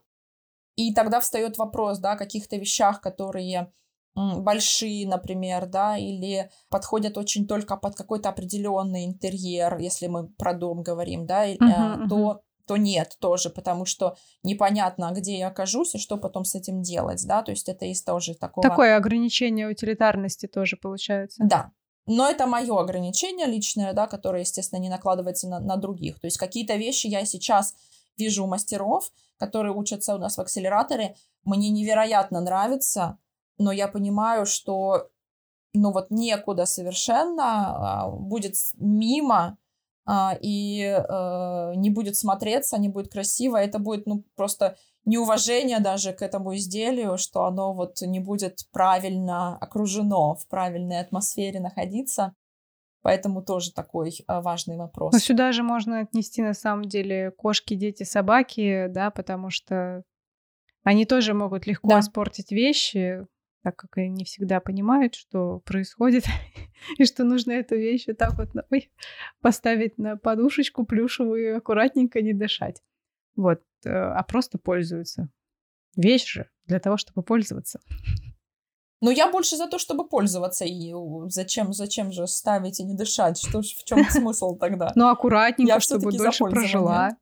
[0.76, 3.72] И тогда встает вопрос, да, о каких-то вещах, которые
[4.14, 10.82] большие, например, да, или подходят очень только под какой-то определенный интерьер, если мы про дом
[10.82, 12.08] говорим, да, uh-huh, uh-huh.
[12.08, 16.80] то то нет тоже, потому что непонятно, где я окажусь и что потом с этим
[16.80, 18.66] делать, да, то есть это из тоже такого...
[18.66, 21.42] Такое ограничение утилитарности тоже получается.
[21.44, 21.72] Да,
[22.06, 26.20] но это мое ограничение личное, да, которое, естественно, не накладывается на, на других.
[26.20, 27.74] То есть какие-то вещи я сейчас
[28.16, 33.18] вижу у мастеров, которые учатся у нас в акселераторе, мне невероятно нравится,
[33.58, 35.08] но я понимаю, что
[35.74, 39.58] ну вот некуда совершенно, а, будет мимо,
[40.04, 46.12] а, и э, не будет смотреться, не будет красиво, это будет ну просто неуважение даже
[46.12, 52.34] к этому изделию, что оно вот не будет правильно окружено, в правильной атмосфере находиться.
[53.02, 55.12] Поэтому тоже такой а, важный вопрос.
[55.12, 60.04] Но сюда же можно отнести на самом деле кошки, дети, собаки, да, потому что
[60.84, 62.00] они тоже могут легко да.
[62.00, 63.26] испортить вещи,
[63.62, 66.24] так как они не всегда понимают, что происходит,
[66.98, 68.90] и что нужно эту вещь вот так вот ой,
[69.40, 72.82] поставить на подушечку плюшевую и аккуратненько не дышать.
[73.36, 75.28] Вот, э, а просто пользуются.
[75.96, 77.80] Вещь же для того, чтобы пользоваться.
[79.02, 80.64] Но я больше за то, чтобы пользоваться.
[80.64, 80.94] И
[81.26, 83.36] зачем, зачем же ставить и не дышать?
[83.36, 84.92] Что ж, в чем смысл тогда?
[84.94, 87.16] Ну, аккуратненько, чтобы дольше прожила.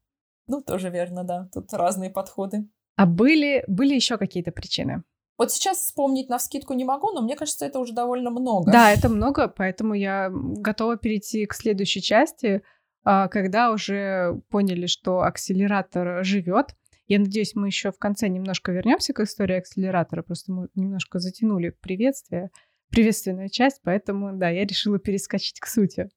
[0.46, 1.48] Ну, тоже верно, да.
[1.54, 2.68] Тут разные подходы.
[2.96, 5.04] А были, были еще какие-то причины?
[5.40, 8.70] Вот сейчас вспомнить на вскидку не могу, но мне кажется, это уже довольно много.
[8.70, 12.62] Да, это много, поэтому я готова перейти к следующей части,
[13.04, 16.76] а, когда уже поняли, что акселератор живет.
[17.06, 21.70] Я надеюсь, мы еще в конце немножко вернемся к истории акселератора, просто мы немножко затянули
[21.70, 22.50] приветствие,
[22.90, 26.10] приветственную часть, поэтому, да, я решила перескочить к сути.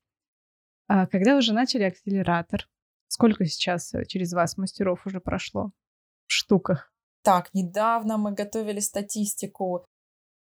[0.90, 2.68] А когда уже начали акселератор,
[3.08, 5.72] сколько сейчас э, через вас мастеров уже прошло
[6.28, 6.93] в штуках?
[7.24, 9.86] Так, недавно мы готовили статистику,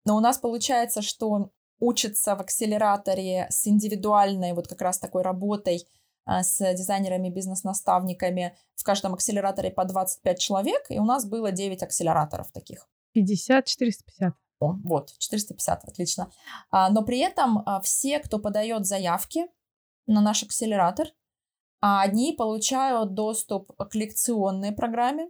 [0.06, 5.88] но у нас получается, что учатся в акселераторе с индивидуальной вот как раз такой работой
[6.26, 8.56] а, с дизайнерами, бизнес-наставниками.
[8.76, 12.88] В каждом акселераторе по 25 человек, и у нас было 9 акселераторов таких.
[13.14, 14.34] 50, 450.
[14.60, 16.32] О, вот, 450, отлично.
[16.70, 19.48] А, но при этом а, все, кто подает заявки
[20.06, 21.08] на наш акселератор,
[21.80, 25.30] они получают доступ к лекционной программе,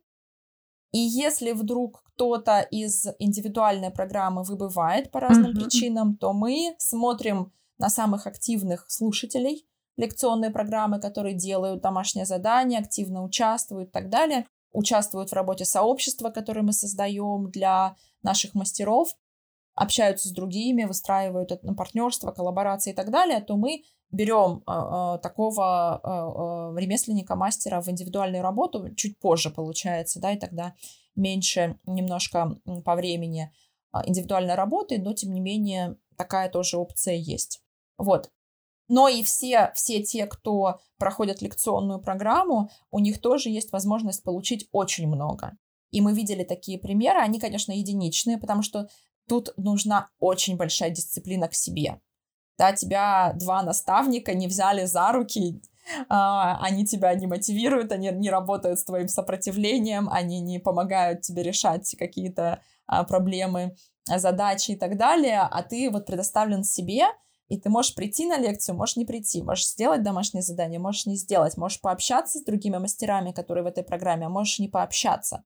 [0.91, 5.55] и если вдруг кто-то из индивидуальной программы выбывает по разным uh-huh.
[5.55, 13.23] причинам, то мы смотрим на самых активных слушателей лекционной программы, которые делают домашнее задание, активно
[13.23, 19.15] участвуют и так далее, участвуют в работе сообщества, которое мы создаем для наших мастеров,
[19.73, 24.71] общаются с другими, выстраивают это на партнерство, коллаборации и так далее, то мы берем э,
[24.71, 30.73] э, такого э, ремесленника, мастера в индивидуальную работу чуть позже получается, да, и тогда
[31.15, 33.51] меньше немножко по времени
[34.05, 37.61] индивидуальной работы, но тем не менее такая тоже опция есть.
[37.97, 38.29] Вот.
[38.89, 44.69] Но и все, все те, кто проходят лекционную программу, у них тоже есть возможность получить
[44.71, 45.57] очень много.
[45.91, 48.87] И мы видели такие примеры, они, конечно, единичные, потому что
[49.27, 51.99] тут нужна очень большая дисциплина к себе
[52.57, 55.61] да, тебя два наставника не взяли за руки,
[56.09, 61.43] а, они тебя не мотивируют, они не работают с твоим сопротивлением, они не помогают тебе
[61.43, 67.05] решать какие-то а, проблемы, задачи и так далее, а ты вот предоставлен себе,
[67.49, 71.15] и ты можешь прийти на лекцию, можешь не прийти, можешь сделать домашнее задание, можешь не
[71.15, 75.43] сделать, можешь пообщаться с другими мастерами, которые в этой программе, а можешь не пообщаться.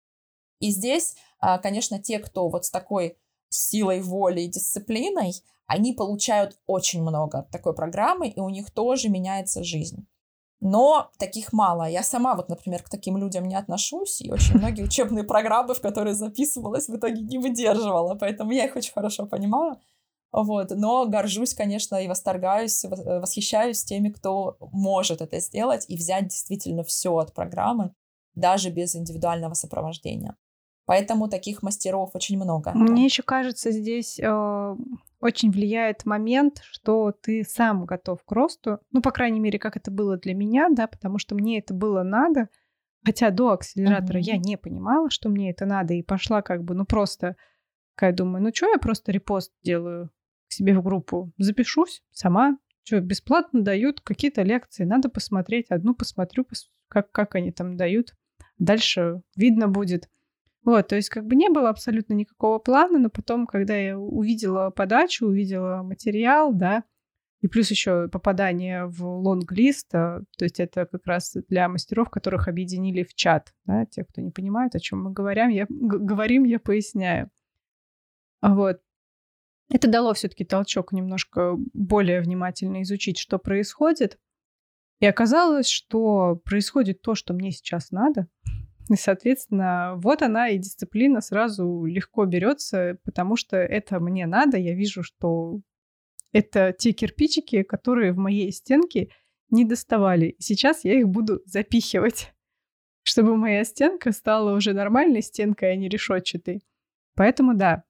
[0.59, 3.17] И здесь, а, конечно, те, кто вот с такой
[3.51, 5.33] силой воли и дисциплиной,
[5.67, 10.07] они получают очень много от такой программы, и у них тоже меняется жизнь.
[10.59, 11.89] Но таких мало.
[11.89, 15.81] Я сама вот, например, к таким людям не отношусь, и очень многие учебные программы, в
[15.81, 19.79] которые записывалась, в итоге не выдерживала, поэтому я их очень хорошо понимаю.
[20.31, 26.83] Вот, но горжусь, конечно, и восторгаюсь, восхищаюсь теми, кто может это сделать и взять действительно
[26.83, 27.93] все от программы,
[28.35, 30.37] даже без индивидуального сопровождения.
[30.91, 32.73] Поэтому таких мастеров очень много.
[32.75, 34.75] Мне еще кажется, здесь э,
[35.21, 38.79] очень влияет момент, что ты сам готов к росту.
[38.91, 42.03] Ну, по крайней мере, как это было для меня, да, потому что мне это было
[42.03, 42.49] надо.
[43.05, 44.33] Хотя до акселератора mm-hmm.
[44.33, 47.37] я не понимала, что мне это надо, и пошла как бы, ну, просто,
[47.95, 50.09] такая думаю, ну, что я просто репост делаю
[50.49, 51.31] к себе в группу?
[51.37, 52.57] Запишусь сама.
[52.83, 55.67] Что, бесплатно дают какие-то лекции, надо посмотреть.
[55.69, 56.45] Одну посмотрю,
[56.89, 58.13] как, как они там дают.
[58.57, 60.09] Дальше видно будет.
[60.63, 64.69] Вот, то есть как бы не было абсолютно никакого плана, но потом, когда я увидела
[64.69, 66.83] подачу, увидела материал, да,
[67.41, 72.47] и плюс еще попадание в лонг-лист, а, то есть это как раз для мастеров, которых
[72.47, 76.59] объединили в чат, да, те, кто не понимает, о чем мы говорим, я, говорим, я
[76.59, 77.31] поясняю.
[78.41, 78.79] Вот.
[79.69, 84.19] Это дало все-таки толчок немножко более внимательно изучить, что происходит.
[84.99, 88.27] И оказалось, что происходит то, что мне сейчас надо.
[88.91, 94.57] И, соответственно, вот она и дисциплина сразу легко берется, потому что это мне надо.
[94.57, 95.61] Я вижу, что
[96.33, 99.07] это те кирпичики, которые в моей стенке
[99.49, 100.35] не доставали.
[100.39, 102.33] Сейчас я их буду запихивать,
[103.03, 106.61] чтобы моя стенка стала уже нормальной стенкой, а не решетчатой.
[107.15, 107.85] Поэтому да.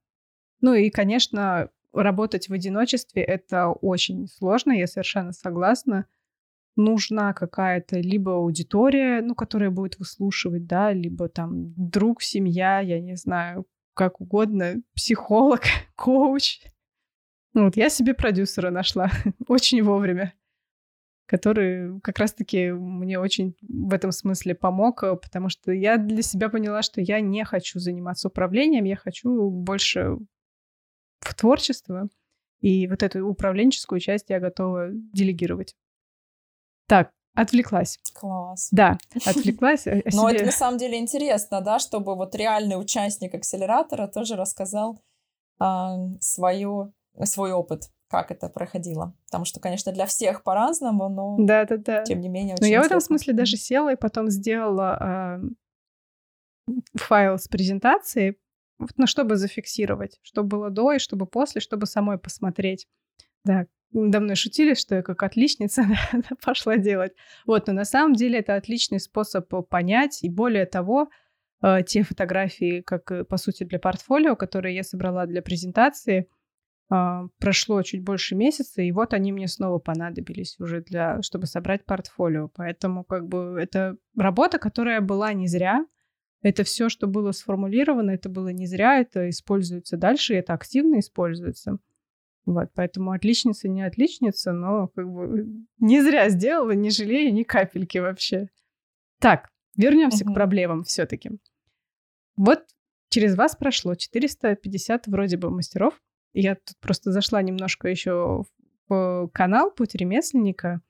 [0.60, 6.06] Ну и, конечно, работать в одиночестве— это очень сложно, я совершенно согласна
[6.76, 13.16] нужна какая-то либо аудитория, ну, которая будет выслушивать, да, либо там друг, семья, я не
[13.16, 15.62] знаю, как угодно, психолог,
[15.96, 16.62] коуч.
[17.54, 19.12] Ну, вот я себе продюсера нашла
[19.48, 20.34] очень вовремя,
[21.26, 26.82] который как раз-таки мне очень в этом смысле помог, потому что я для себя поняла,
[26.82, 30.18] что я не хочу заниматься управлением, я хочу больше
[31.20, 32.10] в творчество,
[32.62, 35.76] и вот эту управленческую часть я готова делегировать.
[36.92, 38.00] Так, отвлеклась.
[38.14, 38.68] Класс.
[38.74, 39.86] Да, отвлеклась.
[40.12, 45.02] Но это на самом деле интересно, да, чтобы вот реальный участник акселератора тоже рассказал
[45.58, 49.16] а, свою, свой опыт как это проходило.
[49.28, 52.04] Потому что, конечно, для всех по-разному, но да, да, да.
[52.04, 55.40] тем не менее Но я в этом смысле даже села и потом сделала
[56.68, 58.38] э, файл с презентацией,
[58.98, 62.86] ну, чтобы зафиксировать, что было до и чтобы после, чтобы самой посмотреть.
[63.46, 63.68] Да,
[64.20, 65.86] мной шутили, что я как отличница
[66.46, 67.14] пошла делать.
[67.46, 71.10] Вот, но на самом деле это отличный способ понять, и более того,
[71.62, 76.28] э, те фотографии, как, э, по сути, для портфолио, которые я собрала для презентации—
[76.94, 81.86] а, прошло чуть больше месяца, и вот они мне снова понадобились уже для, чтобы собрать
[81.86, 82.50] портфолио.
[82.50, 85.86] Поэтому как бы это работа, которая была не зря.
[86.42, 91.78] Это все, что было сформулировано, это было не зря, это используется дальше, это активно используется.
[92.46, 95.48] Вот, поэтому отличница не отличница, но как бы
[95.80, 98.48] не зря сделала, не жалею ни капельки вообще.
[99.20, 100.32] Так, вернемся угу.
[100.32, 101.32] к проблемам все-таки.
[102.36, 102.64] Вот
[103.10, 106.02] через вас прошло 450 вроде бы мастеров,
[106.34, 108.46] я тут просто зашла немножко еще
[108.88, 110.82] в канал «Путь ремесленника»,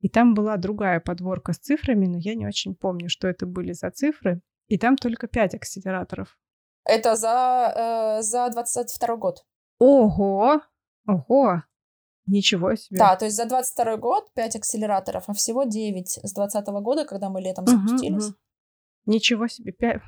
[0.00, 3.72] и там была другая подборка с цифрами, но я не очень помню, что это были
[3.72, 4.40] за цифры.
[4.68, 6.38] И там только 5 акселераторов.
[6.84, 9.44] Это за, э, за 22 год.
[9.78, 10.60] Ого!
[11.06, 11.62] Ого!
[12.26, 12.98] Ничего себе.
[12.98, 17.30] Да, то есть за 22 год 5 акселераторов, а всего 9 с 20 года, когда
[17.30, 18.28] мы летом запустились.
[18.28, 18.36] Угу.
[19.06, 20.02] Ничего себе, 5.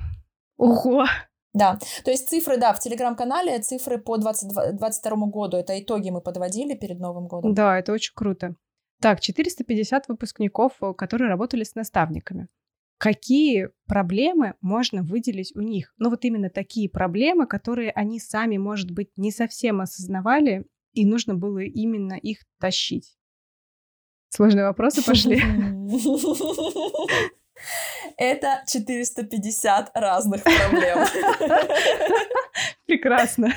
[0.57, 1.05] Ого!
[1.53, 6.75] Да, то есть цифры, да, в телеграм-канале цифры по 2022 году, это итоги мы подводили
[6.75, 7.53] перед Новым годом.
[7.53, 8.55] Да, это очень круто.
[9.01, 12.49] Так, 450 выпускников, э, которые работали с наставниками.
[12.97, 15.93] Какие проблемы можно выделить у них?
[15.97, 21.35] Ну вот именно такие проблемы, которые они сами, может быть, не совсем осознавали, и нужно
[21.35, 23.17] было именно их тащить.
[24.29, 25.41] Сложные вопросы пошли.
[28.17, 31.05] Это 450 разных проблем.
[32.85, 33.53] Прекрасно.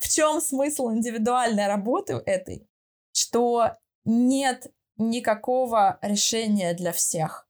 [0.00, 2.68] В чем смысл индивидуальной работы этой?
[3.12, 7.48] Что нет никакого решения для всех.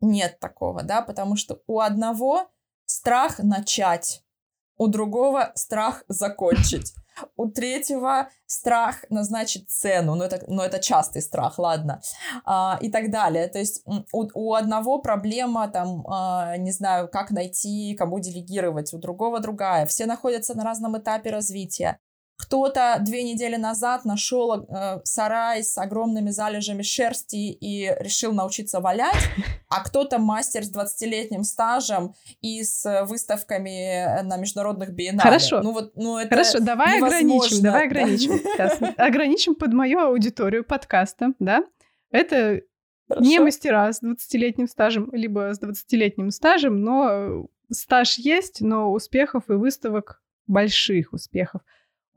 [0.00, 2.48] Нет такого, да, потому что у одного
[2.86, 4.22] страх начать,
[4.78, 6.94] у другого страх закончить,
[7.36, 12.00] у третьего страх назначить цену, но это, но это частый страх, ладно,
[12.44, 13.48] а, и так далее.
[13.48, 18.98] То есть у, у одного проблема, там, а, не знаю, как найти, кому делегировать, у
[18.98, 19.84] другого другая.
[19.86, 21.98] Все находятся на разном этапе развития.
[22.38, 29.16] Кто-то две недели назад нашел э, сарай с огромными залежами шерсти и решил научиться валять,
[29.68, 35.22] а кто-то мастер с 20-летним стажем и с выставками на международных биеннале.
[35.22, 35.62] Хорошо.
[35.62, 38.40] Ну вот, ну это Хорошо, давай ограничим, давай ограничим.
[38.96, 41.64] Ограничим под мою аудиторию подкаста, да?
[42.10, 42.60] Это
[43.08, 43.28] Хорошо.
[43.28, 49.54] не мастера с 20-летним стажем, либо с 20-летним стажем, но стаж есть, но успехов и
[49.54, 51.62] выставок больших успехов.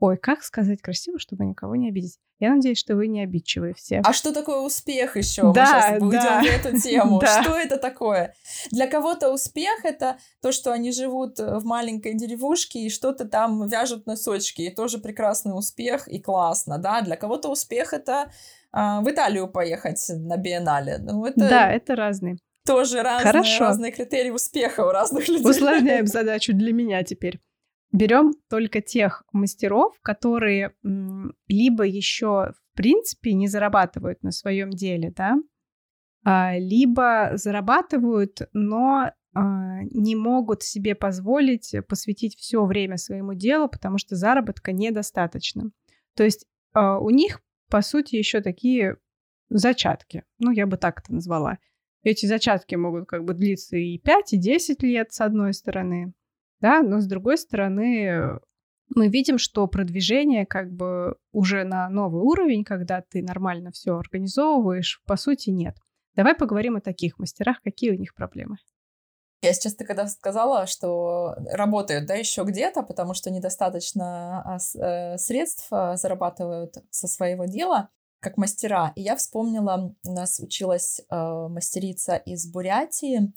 [0.02, 2.18] Ой, как сказать красиво, чтобы никого не обидеть?
[2.40, 4.02] Я надеюсь, что вы не обидчивые все.
[4.04, 5.52] А что такое успех еще?
[5.52, 6.42] Да, Мы сейчас будем да.
[6.42, 7.18] в эту тему.
[7.20, 7.40] да.
[7.40, 8.34] Что это такое?
[8.72, 14.06] Для кого-то успех это то, что они живут в маленькой деревушке и что-то там вяжут
[14.06, 14.62] носочки.
[14.62, 17.02] И тоже прекрасный успех и классно, да.
[17.02, 18.32] Для кого-то успех это
[18.72, 20.98] а, в Италию поехать на биеннале.
[20.98, 21.48] Ну, это...
[21.48, 22.38] Да, это разные.
[22.66, 23.64] Тоже разные, Хорошо.
[23.66, 25.48] разные критерии успеха у разных людей.
[25.48, 27.38] Усложняем задачу для меня теперь
[27.92, 30.74] берем только тех мастеров, которые
[31.48, 35.36] либо еще в принципе не зарабатывают на своем деле, да,
[36.24, 43.98] а, либо зарабатывают, но а, не могут себе позволить посвятить все время своему делу, потому
[43.98, 45.70] что заработка недостаточно.
[46.16, 48.96] То есть а, у них, по сути, еще такие
[49.48, 50.24] зачатки.
[50.38, 51.58] Ну, я бы так это назвала.
[52.04, 56.14] Эти зачатки могут как бы длиться и 5, и 10 лет, с одной стороны,
[56.62, 58.38] да, но с другой стороны,
[58.94, 65.02] мы видим, что продвижение как бы уже на новый уровень, когда ты нормально все организовываешь,
[65.06, 65.76] по сути, нет.
[66.14, 68.58] Давай поговорим о таких мастерах, какие у них проблемы.
[69.42, 75.18] Я сейчас ты когда сказала, что работают, да, еще где-то, потому что недостаточно а, э,
[75.18, 77.88] средств а, зарабатывают со своего дела,
[78.20, 78.92] как мастера.
[78.94, 83.32] И я вспомнила, у нас училась э, мастерица из Бурятии,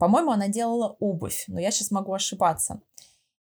[0.00, 2.80] по-моему, она делала обувь, но я сейчас могу ошибаться.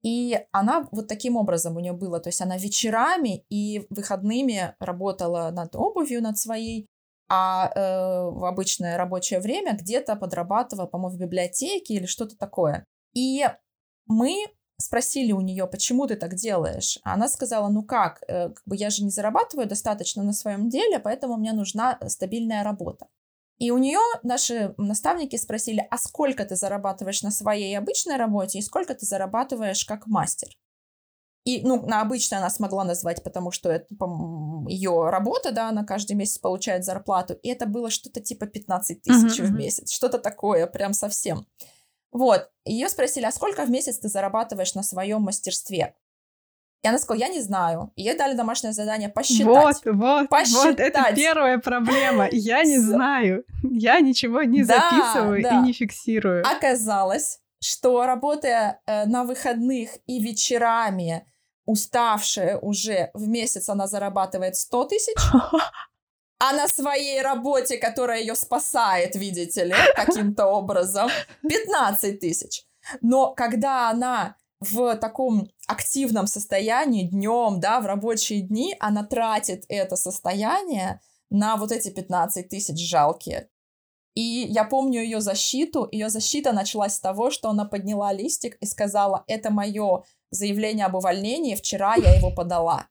[0.04, 5.50] И она вот таким образом у нее было, то есть она вечерами и выходными работала
[5.52, 6.88] над обувью, над своей,
[7.30, 12.84] а э, в обычное рабочее время где-то подрабатывала, по-моему, в библиотеке или что-то такое.
[13.14, 13.48] И
[14.08, 14.46] мы
[14.78, 17.00] спросили у нее, почему ты так делаешь.
[17.04, 21.00] Она сказала, ну как, э, как бы я же не зарабатываю достаточно на своем деле,
[21.00, 23.08] поэтому мне нужна стабильная работа.
[23.62, 28.62] И у нее наши наставники спросили, а сколько ты зарабатываешь на своей обычной работе и
[28.64, 30.50] сколько ты зарабатываешь как мастер?
[31.46, 33.86] И, ну, на обычной она смогла назвать, потому что это
[34.68, 37.36] ее работа, да, она каждый месяц получает зарплату.
[37.36, 41.46] И это было что-то типа 15 тысяч uh-huh, в месяц, что-то такое, прям совсем.
[42.12, 45.94] Вот, ее спросили, а сколько в месяц ты зарабатываешь на своем мастерстве?
[46.84, 47.92] И она сказала, я не знаю.
[47.96, 49.46] И ей дали домашнее задание посчитать.
[49.46, 50.66] Вот, вот, посчитать.
[50.66, 52.28] вот, это первая проблема.
[52.32, 53.44] Я не знаю.
[53.64, 55.60] Я ничего не да, записываю да.
[55.60, 56.44] и не фиксирую.
[56.46, 61.32] Оказалось, что работая э, на выходных и вечерами,
[61.66, 65.16] уставшая уже в месяц, она зарабатывает 100 тысяч.
[66.44, 71.08] А на своей работе, которая ее спасает, видите ли, каким-то образом,
[71.48, 72.64] 15 тысяч.
[73.02, 79.96] Но когда она в таком активном состоянии днем, да, в рабочие дни, она тратит это
[79.96, 81.02] состояние
[81.32, 83.50] на вот эти 15 тысяч жалкие.
[84.14, 85.88] И я помню ее защиту.
[85.92, 90.96] Ее защита началась с того, что она подняла листик и сказала, это мое заявление об
[90.96, 92.88] увольнении, вчера я его подала.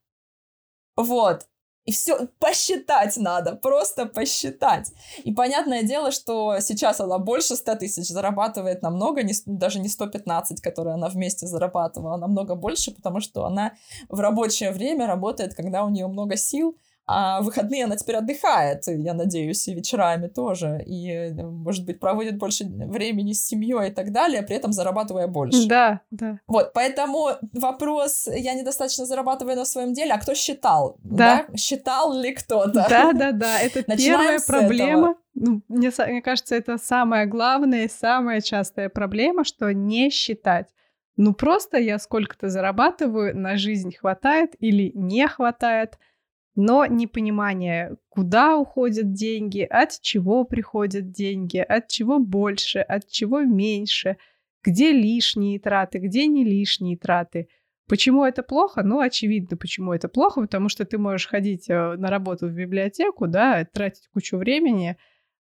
[0.97, 1.47] Вот.
[1.87, 4.93] И все посчитать надо, просто посчитать.
[5.25, 10.61] И понятное дело, что сейчас она больше 100 тысяч зарабатывает намного, не, даже не 115,
[10.61, 13.73] которые она вместе зарабатывала, намного больше, потому что она
[14.09, 16.77] в рабочее время работает, когда у нее много сил,
[17.13, 20.81] а в выходные она теперь отдыхает, я надеюсь, и вечерами тоже.
[20.87, 25.67] И, может быть, проводит больше времени с семьей и так далее, при этом зарабатывая больше.
[25.67, 26.39] Да, да.
[26.47, 30.99] Вот, поэтому вопрос, я недостаточно зарабатываю на своем деле, а кто считал?
[31.03, 31.47] Да.
[31.49, 31.57] да?
[31.57, 32.87] Считал ли кто-то?
[32.89, 33.59] Да, да, да.
[33.59, 35.17] Это первая проблема.
[35.35, 40.69] Ну, мне, мне кажется, это самая главная и самая частая проблема, что не считать.
[41.17, 45.99] Ну, просто я сколько-то зарабатываю, на жизнь хватает или не хватает–
[46.55, 54.17] но непонимание, куда уходят деньги, от чего приходят деньги, от чего больше, от чего меньше,
[54.63, 57.49] где лишние траты, где не лишние траты.
[57.89, 58.83] Почему это плохо?
[58.83, 63.27] Ну, очевидно, почему это плохо, потому что ты можешь ходить э, на работу в библиотеку,
[63.27, 64.97] да, тратить кучу времени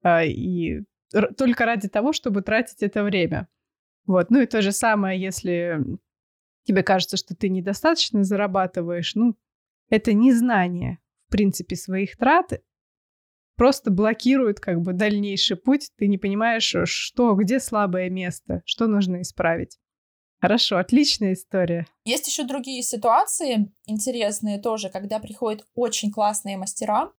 [0.04, 0.82] э, и
[1.36, 3.48] только ради того, чтобы тратить это время.
[4.06, 5.80] Вот, ну и то же самое, если
[6.64, 9.34] тебе кажется, что ты недостаточно зарабатываешь, ну,
[9.88, 12.60] это незнание, в принципе, своих трат
[13.56, 15.90] просто блокирует как бы дальнейший путь.
[15.96, 19.78] Ты не понимаешь, э, что, где слабое место, что нужно исправить.
[20.40, 21.86] Хорошо, отличная история.
[22.04, 27.12] Есть еще другие ситуации интересные тоже, когда приходят очень классные мастера,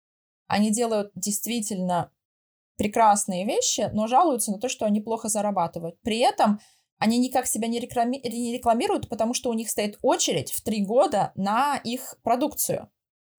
[0.47, 2.13] они делают действительно
[2.77, 5.99] прекрасные вещи, но жалуются на то, что они плохо зарабатывают.
[6.03, 6.61] При этом
[6.99, 8.17] они никак себя не, реклами...
[8.17, 12.91] не рекламируют, потому что у них стоит очередь в три года на их продукцию.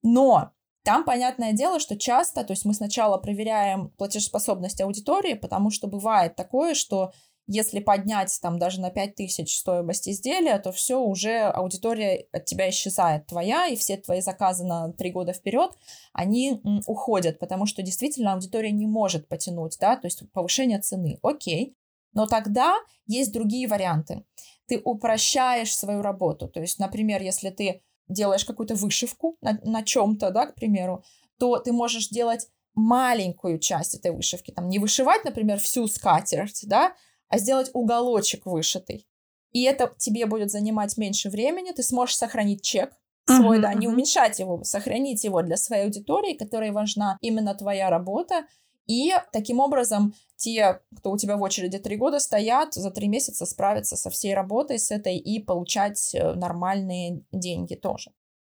[0.03, 0.51] Но
[0.83, 6.35] там, понятное дело, что часто, то есть мы сначала проверяем платежеспособность аудитории, потому что бывает
[6.35, 7.11] такое, что
[7.47, 13.25] если поднять там даже на 5000 стоимость изделия, то все, уже аудитория от тебя исчезает
[13.25, 15.71] твоя, и все твои заказы на три года вперед,
[16.11, 21.75] они уходят, потому что действительно аудитория не может потянуть, да, то есть повышение цены, окей.
[22.13, 24.25] Но тогда есть другие варианты.
[24.67, 26.47] Ты упрощаешь свою работу.
[26.47, 31.03] То есть, например, если ты делаешь какую-то вышивку на, на чем-то, да, к примеру,
[31.39, 34.51] то ты можешь делать маленькую часть этой вышивки.
[34.51, 36.93] Там не вышивать, например, всю скатерть, да,
[37.27, 39.07] а сделать уголочек вышитый.
[39.51, 42.93] И это тебе будет занимать меньше времени, ты сможешь сохранить чек
[43.25, 47.89] свой, uh-huh, да, не уменьшать его, сохранить его для своей аудитории, которой важна именно твоя
[47.89, 48.45] работа,
[48.87, 53.45] и таким образом те, кто у тебя в очереди три года стоят, за три месяца
[53.45, 58.11] справятся со всей работой с этой и получать э, нормальные деньги тоже.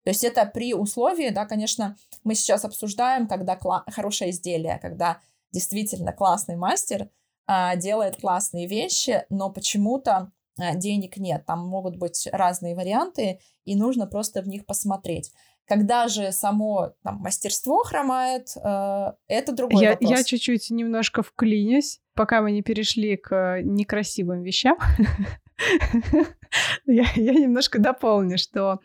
[0.04, 5.20] То есть это при условии, да, конечно, мы сейчас обсуждаем, когда кла- хорошее изделие, когда
[5.52, 7.10] действительно классный мастер
[7.46, 11.46] а, делает классные вещи, но почему-то а, денег нет.
[11.46, 15.32] Там могут быть разные варианты, и нужно просто в них посмотреть.
[15.68, 20.10] Когда же само там, мастерство хромает, э, это другой я, вопрос.
[20.10, 24.78] Я чуть-чуть немножко вклинюсь, пока мы не перешли к некрасивым вещам.
[26.86, 28.80] я, немножко дополню, что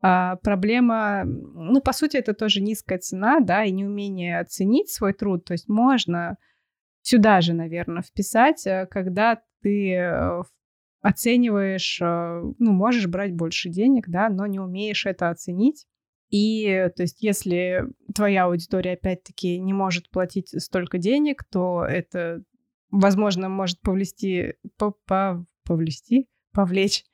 [0.00, 5.44] а, проблема, ну, по сути, это тоже низкая цена, да, и неумение оценить свой труд.
[5.44, 6.36] То есть можно
[7.02, 10.42] сюда же, наверное, вписать, э, когда ты э,
[11.00, 15.86] оцениваешь, э, ну, можешь брать больше денег, да, но не умеешь это оценить.
[16.30, 22.42] И, то есть, если твоя аудитория, опять-таки, не может платить столько денег, то это,
[22.90, 27.04] возможно, может повлести, по, по, повлести, повлечь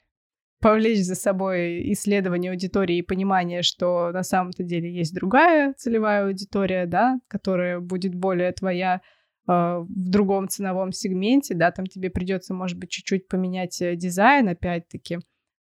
[0.65, 6.87] повлечь за собой исследование аудитории и понимание, что на самом-то деле есть другая целевая аудитория,
[6.87, 9.03] да, которая будет более твоя
[9.47, 14.49] э, в другом ценовом сегменте, да, там тебе придется, может быть, чуть-чуть поменять э, дизайн,
[14.49, 15.19] опять-таки,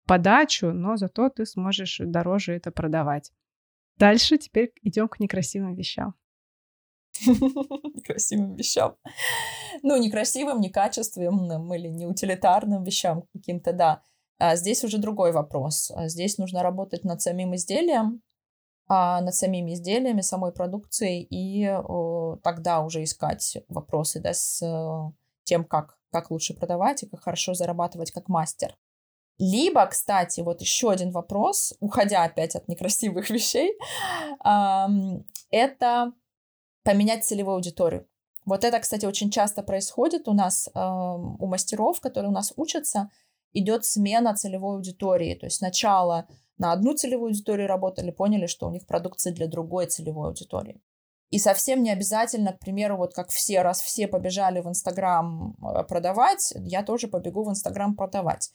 [0.09, 3.31] подачу, но зато ты сможешь дороже это продавать.
[3.99, 6.15] Дальше теперь идем к некрасивым вещам.
[7.27, 8.97] Некрасивым вещам.
[9.83, 14.03] Ну, некрасивым, некачественным или неутилитарным вещам каким-то, да.
[14.39, 15.91] А здесь уже другой вопрос.
[15.95, 18.23] А здесь нужно работать над самим изделием,
[18.87, 25.13] а над самими изделиями, самой продукцией, и о, тогда уже искать вопросы да, с э,
[25.43, 28.77] тем, как, как лучше продавать и как хорошо зарабатывать как мастер.
[29.39, 33.79] Либо, кстати, вот еще один вопрос, уходя опять от некрасивых вещей,
[35.51, 36.13] это
[36.83, 38.07] поменять целевую аудиторию.
[38.45, 43.11] Вот это, кстати, очень часто происходит у нас, у мастеров, которые у нас учатся,
[43.53, 45.35] идет смена целевой аудитории.
[45.35, 46.27] То есть сначала
[46.57, 50.81] на одну целевую аудиторию работали, поняли, что у них продукция для другой целевой аудитории.
[51.31, 55.85] И совсем не обязательно, к примеру, вот как все, раз все побежали в Инстаграм э,
[55.85, 58.51] продавать, я тоже побегу в Инстаграм продавать.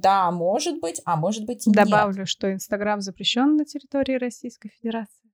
[0.00, 2.28] Да, может быть, а может быть и Добавлю, нет.
[2.28, 5.26] что Инстаграм запрещен на территории Российской Федерации.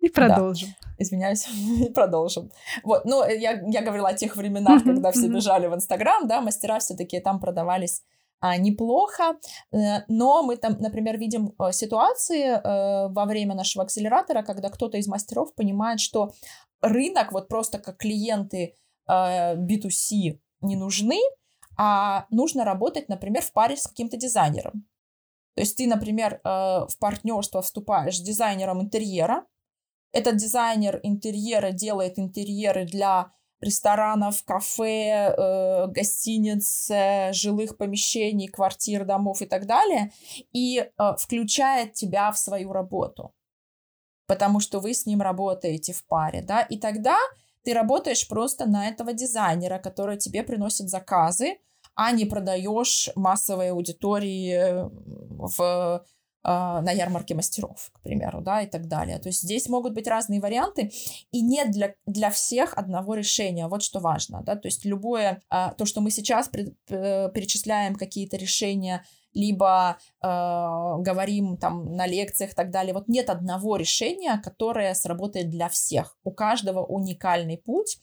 [0.00, 0.68] И продолжим.
[0.68, 0.88] Да.
[0.98, 1.48] Извиняюсь,
[1.80, 2.50] и продолжим.
[2.82, 6.78] Вот, ну, я, я говорила о тех временах, когда все бежали в Инстаграм, да, мастера
[6.78, 8.02] все-таки там продавались
[8.40, 9.38] а, неплохо,
[9.72, 14.98] э, но мы там, например, видим э, ситуации э, во время нашего акселератора, когда кто-то
[14.98, 16.30] из мастеров понимает, что
[16.82, 18.74] рынок, вот просто как клиенты
[19.08, 21.20] B2C не нужны,
[21.76, 24.86] а нужно работать, например, в паре с каким-то дизайнером.
[25.54, 29.46] То есть ты, например, в партнерство вступаешь с дизайнером интерьера,
[30.14, 39.42] этот дизайнер интерьера делает интерьеры для ресторанов, кафе, э, гостиниц, э, жилых помещений, квартир, домов
[39.42, 40.12] и так далее,
[40.52, 43.34] и э, включает тебя в свою работу,
[44.26, 47.16] потому что вы с ним работаете в паре, да, и тогда
[47.64, 51.58] ты работаешь просто на этого дизайнера, который тебе приносит заказы,
[51.94, 54.88] а не продаешь массовой аудитории
[55.30, 56.04] в
[56.46, 59.18] а, на ярмарке мастеров, к примеру, да, и так далее.
[59.18, 60.92] То есть здесь могут быть разные варианты,
[61.32, 65.72] и нет для, для всех одного решения, вот что важно, да, то есть любое, а,
[65.72, 72.54] то, что мы сейчас э, перечисляем какие-то решения, либо э, говорим там на лекциях и
[72.54, 77.98] так далее, вот нет одного решения, которое сработает для всех, у каждого уникальный путь,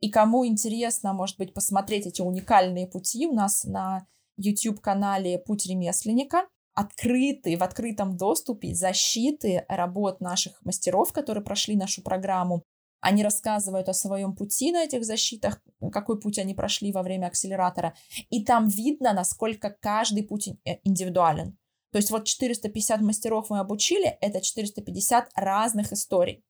[0.00, 4.06] и кому интересно, может быть, посмотреть эти уникальные пути у нас на
[4.36, 12.62] YouTube-канале «Путь ремесленника», открыты, в открытом доступе защиты работ наших мастеров, которые прошли нашу программу.
[13.00, 17.94] Они рассказывают о своем пути на этих защитах, какой путь они прошли во время акселератора.
[18.30, 21.56] И там видно, насколько каждый путь э, индивидуален.
[21.92, 26.44] То есть вот 450 мастеров мы обучили, это 450 разных историй.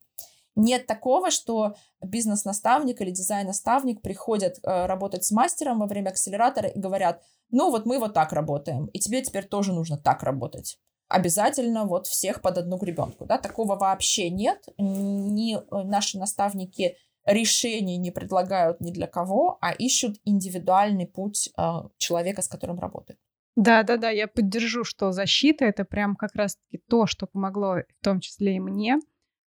[0.57, 6.80] Нет такого, что бизнес-наставник или дизайн-наставник приходят э, работать с мастером во время акселератора и
[6.80, 10.80] говорят, ну вот мы вот так работаем, и тебе теперь тоже нужно так работать.
[11.09, 14.68] Обязательно вот всех под одну гребенку, да, такого вообще нет.
[14.76, 21.62] Ни э, наши наставники решений не предлагают ни для кого, а ищут индивидуальный путь э,
[21.96, 23.18] человека, с которым работают.
[23.56, 28.04] Да, да, да, я поддержу, что защита это прям как раз-таки то, что помогло в
[28.04, 28.98] том числе и мне,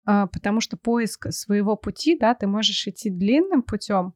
[0.07, 4.13] э, потому что поиск своего пути, да, ты можешь идти длинным путем, а,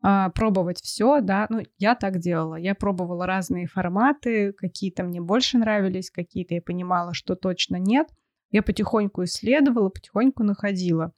[0.00, 6.10] пробовать все, да, ну, я так делала, я пробовала разные форматы, какие-то мне больше нравились,
[6.10, 8.08] какие-то я понимала, что точно нет,
[8.50, 11.12] я потихоньку исследовала, потихоньку находила.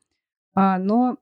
[0.55, 1.17] А, но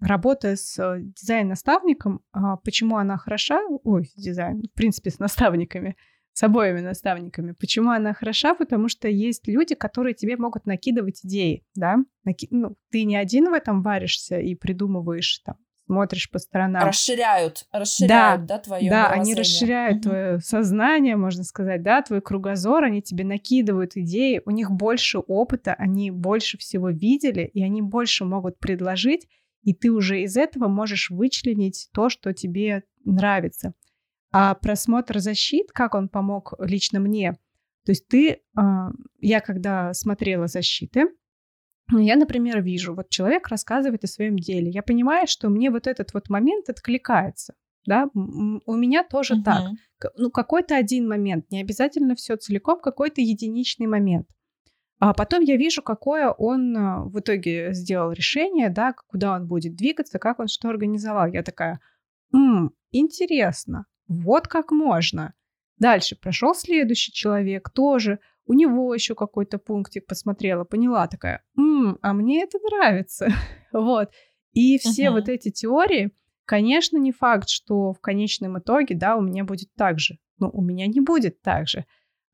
[0.00, 5.96] работа с э, дизайн-наставником, а, почему она хороша, ой, дизайн, в принципе, с наставниками,
[6.34, 7.52] с обоими наставниками.
[7.52, 8.54] Почему она хороша?
[8.54, 11.96] Потому что есть люди, которые тебе могут накидывать идеи, да?
[12.24, 12.48] Наки...
[12.50, 15.56] Ну, ты не один в этом варишься и придумываешь там
[15.86, 16.86] смотришь по сторонам.
[16.86, 20.02] Расширяют, расширяют, да, да твое Да, они расширяют угу.
[20.10, 25.74] твое сознание, можно сказать, да, твой кругозор, они тебе накидывают идеи, у них больше опыта,
[25.74, 29.28] они больше всего видели, и они больше могут предложить,
[29.62, 33.74] и ты уже из этого можешь вычленить то, что тебе нравится.
[34.32, 37.34] А просмотр защит, как он помог лично мне,
[37.84, 41.06] то есть ты, а, я когда смотрела защиты,
[41.90, 44.70] ну, я, например, вижу, вот человек рассказывает о своем деле.
[44.70, 47.54] Я понимаю, что мне вот этот вот момент откликается.
[47.86, 49.44] Да, у меня тоже uh-huh.
[49.44, 49.62] так.
[50.16, 54.26] Ну, какой-то один момент, не обязательно все целиком, какой-то единичный момент.
[55.00, 59.76] А потом я вижу, какое он а, в итоге сделал решение, да, куда он будет
[59.76, 61.26] двигаться, как он что организовал.
[61.26, 61.80] Я такая,
[62.34, 65.34] М, интересно, вот как можно.
[65.78, 72.12] Дальше прошел следующий человек, тоже у него еще какой-то пунктик посмотрела, поняла такая, М, а
[72.12, 73.28] мне это нравится.
[73.72, 74.10] вот.
[74.52, 75.12] И все uh-huh.
[75.12, 76.12] вот эти теории,
[76.44, 80.18] конечно, не факт, что в конечном итоге, да, у меня будет так же.
[80.38, 81.84] Но у меня не будет так же.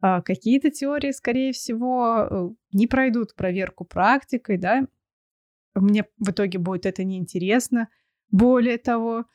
[0.00, 4.86] А какие-то теории, скорее всего, э, не пройдут проверку практикой, да.
[5.74, 7.88] Мне в итоге будет это неинтересно.
[8.30, 9.26] Более того,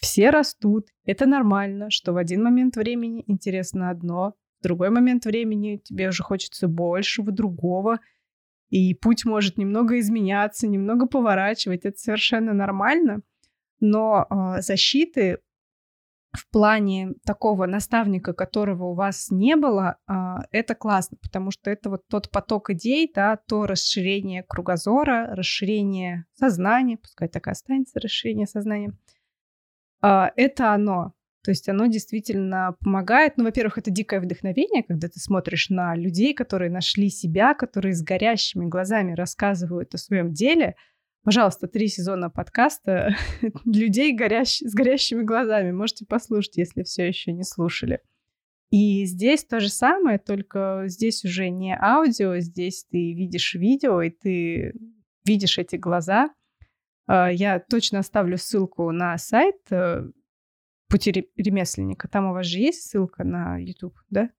[0.00, 0.88] все растут.
[1.04, 4.34] Это нормально, что в один момент времени интересно одно,
[4.66, 8.00] другой момент времени тебе уже хочется большего, другого.
[8.68, 11.84] И путь может немного изменяться, немного поворачивать.
[11.84, 13.20] Это совершенно нормально.
[13.80, 15.38] Но э, защиты
[16.32, 20.12] в плане такого наставника, которого у вас не было, э,
[20.50, 26.98] это классно, потому что это вот тот поток идей, да, то расширение кругозора, расширение сознания,
[26.98, 28.92] пускай так останется расширение сознания,
[30.02, 31.15] э, это оно.
[31.46, 33.34] То есть оно действительно помогает.
[33.36, 38.02] Ну, во-первых, это дикое вдохновение, когда ты смотришь на людей, которые нашли себя, которые с
[38.02, 40.74] горящими глазами рассказывают о своем деле.
[41.22, 43.14] Пожалуйста, три сезона подкаста
[43.64, 44.58] людей горящ...
[44.58, 45.70] с горящими глазами.
[45.70, 48.00] Можете послушать, если все еще не слушали.
[48.70, 54.10] И здесь то же самое, только здесь уже не аудио, здесь ты видишь видео, и
[54.10, 54.74] ты
[55.24, 56.30] видишь эти глаза.
[57.06, 60.08] А, я точно оставлю ссылку на сайт э,
[60.88, 62.08] пути ремесленника.
[62.08, 64.30] Там у вас же есть ссылка на YouTube, да?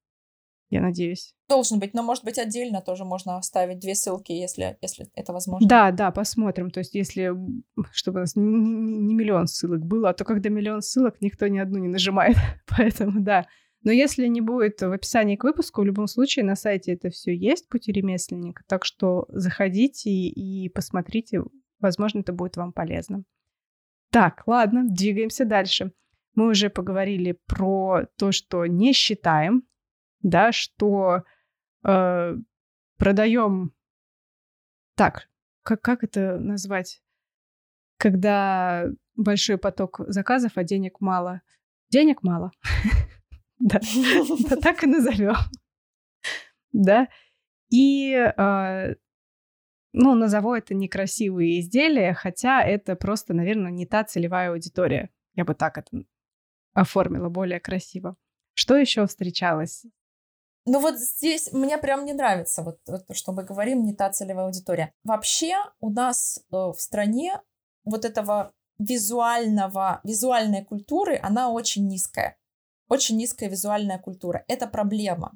[0.70, 1.34] Я надеюсь.
[1.48, 5.66] Должен быть, но может быть отдельно тоже можно оставить две ссылки, если, если это возможно.
[5.66, 6.72] Да, да, посмотрим.
[6.72, 7.32] То есть если,
[7.92, 11.48] чтобы у нас не, не, не миллион ссылок было, а то когда миллион ссылок, никто
[11.48, 12.36] ни одну не нажимает.
[12.78, 13.48] Поэтому да.
[13.84, 17.34] Но если не будет в описании к выпуску, в любом случае на сайте это все
[17.34, 18.64] есть, пути ремесленника.
[18.68, 21.44] Так что заходите и посмотрите,
[21.80, 23.24] возможно, это будет вам полезно.
[24.10, 25.94] Так, ладно, двигаемся дальше.
[26.38, 29.64] Мы уже поговорили про то, что не считаем,
[30.22, 31.24] да, что
[31.84, 32.36] э,
[32.98, 33.74] продаем.
[34.96, 35.30] Так,
[35.64, 37.02] как, как это назвать?
[37.98, 38.86] Когда
[39.16, 41.42] большой поток заказов, а денег мало.
[41.90, 42.52] Денег мало.
[43.60, 43.80] Да,
[44.62, 45.34] так и назовем.
[46.72, 47.08] Да.
[47.72, 48.96] И, э,
[49.94, 55.10] ну, назову это некрасивые изделия, хотя это просто, наверное, не та целевая аудитория.
[55.34, 56.04] Я бы так это
[56.78, 58.16] оформила более красиво.
[58.54, 59.86] Что еще встречалось?
[60.66, 64.46] Ну вот здесь мне прям не нравится, вот, вот что мы говорим, не та целевая
[64.46, 64.94] аудитория.
[65.04, 67.42] Вообще у нас э, в стране
[67.84, 72.38] вот этого визуального, визуальной культуры, она очень низкая.
[72.90, 74.44] Очень низкая визуальная культура.
[74.48, 75.32] Это проблема.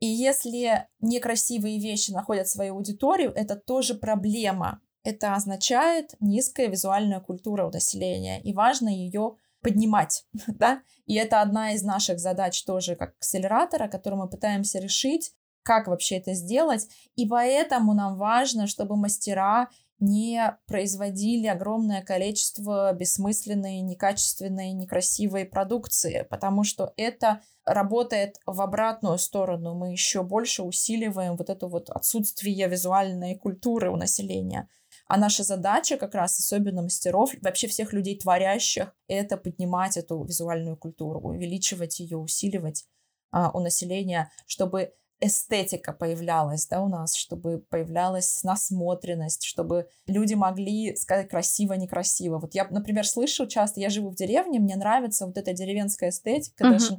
[0.00, 4.80] И если некрасивые вещи находят свою аудиторию, это тоже проблема.
[5.04, 11.72] Это означает низкая визуальная культура у населения, и важно ее поднимать, да, и это одна
[11.72, 15.32] из наших задач тоже как акселератора, которую мы пытаемся решить,
[15.62, 19.68] как вообще это сделать, и поэтому нам важно, чтобы мастера
[20.02, 29.74] не производили огромное количество бессмысленной, некачественной, некрасивой продукции, потому что это работает в обратную сторону.
[29.74, 34.68] Мы еще больше усиливаем вот это вот отсутствие визуальной культуры у населения.
[35.12, 40.74] А наша задача как раз, особенно мастеров, вообще всех людей творящих, это поднимать эту визуальную
[40.78, 42.86] культуру, увеличивать ее, усиливать
[43.30, 50.96] а, у населения, чтобы эстетика появлялась, да, у нас, чтобы появлялась насмотренность, чтобы люди могли
[50.96, 52.38] сказать красиво, некрасиво.
[52.38, 56.64] Вот я, например, слышу часто, я живу в деревне, мне нравится вот эта деревенская эстетика,
[56.64, 56.70] uh-huh.
[56.70, 56.96] даже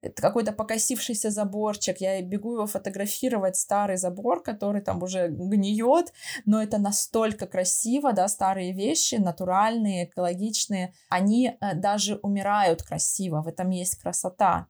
[0.00, 6.12] это какой-то покосившийся заборчик, я бегу его фотографировать, старый забор, который там уже гниет,
[6.46, 13.48] но это настолько красиво, да, старые вещи, натуральные, экологичные, они э, даже умирают красиво, в
[13.48, 14.68] этом есть красота.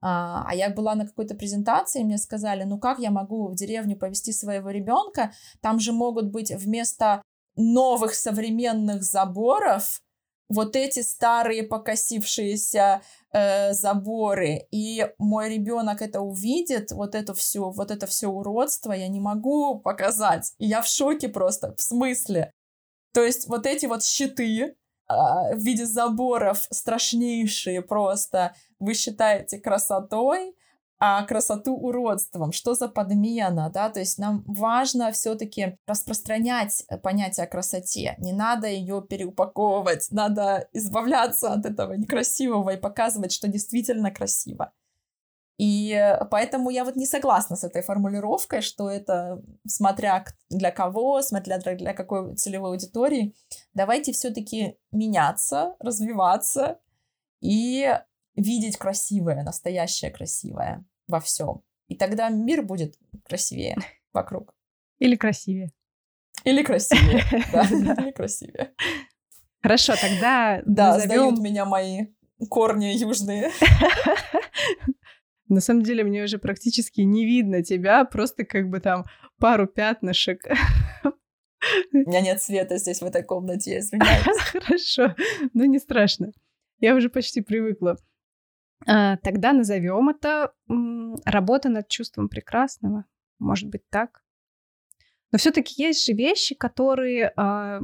[0.00, 3.96] А, а я была на какой-то презентации, мне сказали, ну как я могу в деревню
[3.96, 7.22] повести своего ребенка, там же могут быть вместо
[7.56, 10.00] новых современных заборов
[10.48, 13.02] вот эти старые покосившиеся
[13.32, 19.08] э, заборы, и мой ребенок это увидит, вот это все, вот это все уродство я
[19.08, 20.52] не могу показать.
[20.58, 22.52] И я в шоке просто, в смысле.
[23.12, 24.74] То есть вот эти вот щиты э,
[25.08, 30.54] в виде заборов страшнейшие просто вы считаете красотой,
[31.04, 32.52] а красоту уродством.
[32.52, 33.90] Что за подмена, да?
[33.90, 38.14] То есть нам важно все-таки распространять понятие о красоте.
[38.18, 44.72] Не надо ее переупаковывать, надо избавляться от этого некрасивого и показывать, что действительно красиво.
[45.58, 51.58] И поэтому я вот не согласна с этой формулировкой, что это смотря для кого, смотря
[51.58, 53.34] для какой целевой аудитории.
[53.74, 56.78] Давайте все-таки меняться, развиваться
[57.40, 57.92] и
[58.36, 61.62] видеть красивое, настоящее красивое во всем.
[61.88, 63.76] И тогда мир будет красивее
[64.12, 64.54] вокруг.
[64.98, 65.70] Или красивее.
[66.44, 67.22] Или красивее.
[67.52, 68.74] Да, или красивее.
[69.62, 71.40] Хорошо, тогда Да, назовем...
[71.40, 72.06] меня мои
[72.48, 73.50] корни южные.
[75.48, 79.04] На самом деле мне уже практически не видно тебя, просто как бы там
[79.38, 80.40] пару пятнышек.
[81.92, 84.24] У меня нет света здесь, в этой комнате, я извиняюсь.
[84.52, 85.14] Хорошо,
[85.52, 86.32] но не страшно.
[86.80, 87.98] Я уже почти привыкла.
[88.86, 90.52] А, тогда назовем это
[91.24, 93.04] работа над чувством прекрасного.
[93.38, 94.24] Может быть так.
[95.30, 97.80] Но все-таки есть же вещи, которые а,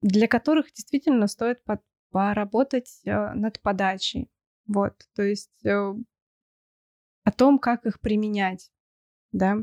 [0.00, 1.62] для которых действительно стоит
[2.10, 4.30] поработать а, над подачей.
[4.66, 5.94] Вот, то есть э,
[7.24, 8.70] о том, как их применять,
[9.32, 9.56] да,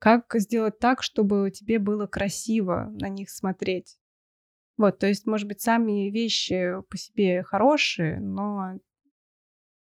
[0.00, 4.00] как сделать так, чтобы тебе было красиво на них смотреть.
[4.76, 8.80] Вот, то есть, может быть, сами вещи по себе хорошие, но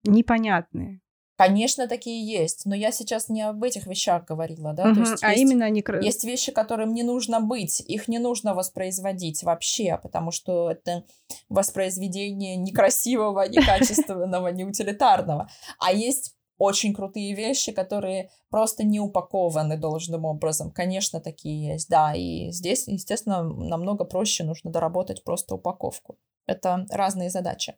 [0.05, 1.01] непонятные.
[1.37, 5.25] Конечно, такие есть, но я сейчас не об этих вещах говорила, да, угу, то есть,
[5.25, 5.83] а есть, именно они...
[6.03, 11.05] есть вещи, которым не нужно быть, их не нужно воспроизводить вообще, потому что это
[11.49, 15.49] воспроизведение некрасивого, некачественного, неутилитарного,
[15.81, 20.71] а есть очень крутые вещи, которые просто не упакованы должным образом.
[20.71, 22.15] Конечно, такие есть, да.
[22.15, 26.19] И здесь, естественно, намного проще нужно доработать просто упаковку.
[26.47, 27.75] Это разные задачи.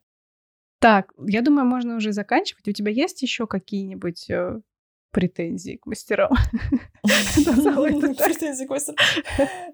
[0.85, 2.67] Так, я думаю, можно уже заканчивать.
[2.67, 4.61] У тебя есть еще какие-нибудь э,
[5.09, 6.29] претензии к мастерам?
[7.01, 8.97] Претензии к мастерам?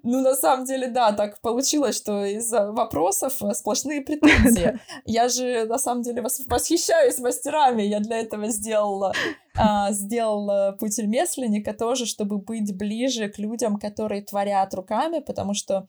[0.02, 4.80] Ну, на самом деле, да, так получилось, что из вопросов э, сплошные претензии.
[5.04, 7.82] Я же, на самом деле, восхищаюсь мастерами.
[7.82, 9.12] Я для этого сделала
[9.54, 15.86] а, сделала путь ремесленника тоже, чтобы быть ближе к людям, которые творят руками, потому что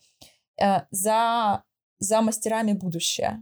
[0.61, 1.63] э, за,
[1.99, 3.41] за мастерами будущее.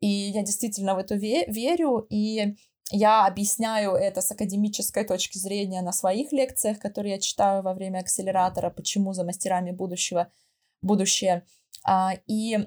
[0.00, 2.56] И я действительно в это верю, и
[2.90, 7.98] я объясняю это с академической точки зрения на своих лекциях, которые я читаю во время
[7.98, 10.30] акселератора, почему за мастерами будущего
[10.80, 11.44] будущее.
[11.84, 12.58] А, и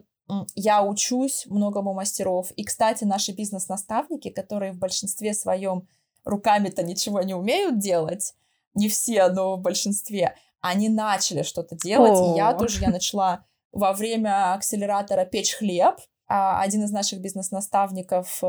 [0.55, 2.51] я учусь многому мастеров.
[2.51, 5.87] И, кстати, наши бизнес-наставники, которые в большинстве своем
[6.23, 8.33] руками-то ничего не умеют делать,
[8.73, 12.17] не все, но в большинстве, они начали что-то делать.
[12.17, 12.33] О.
[12.33, 15.95] И я тоже, я начала во время акселератора печь хлеб,
[16.31, 18.45] один из наших бизнес-наставников э,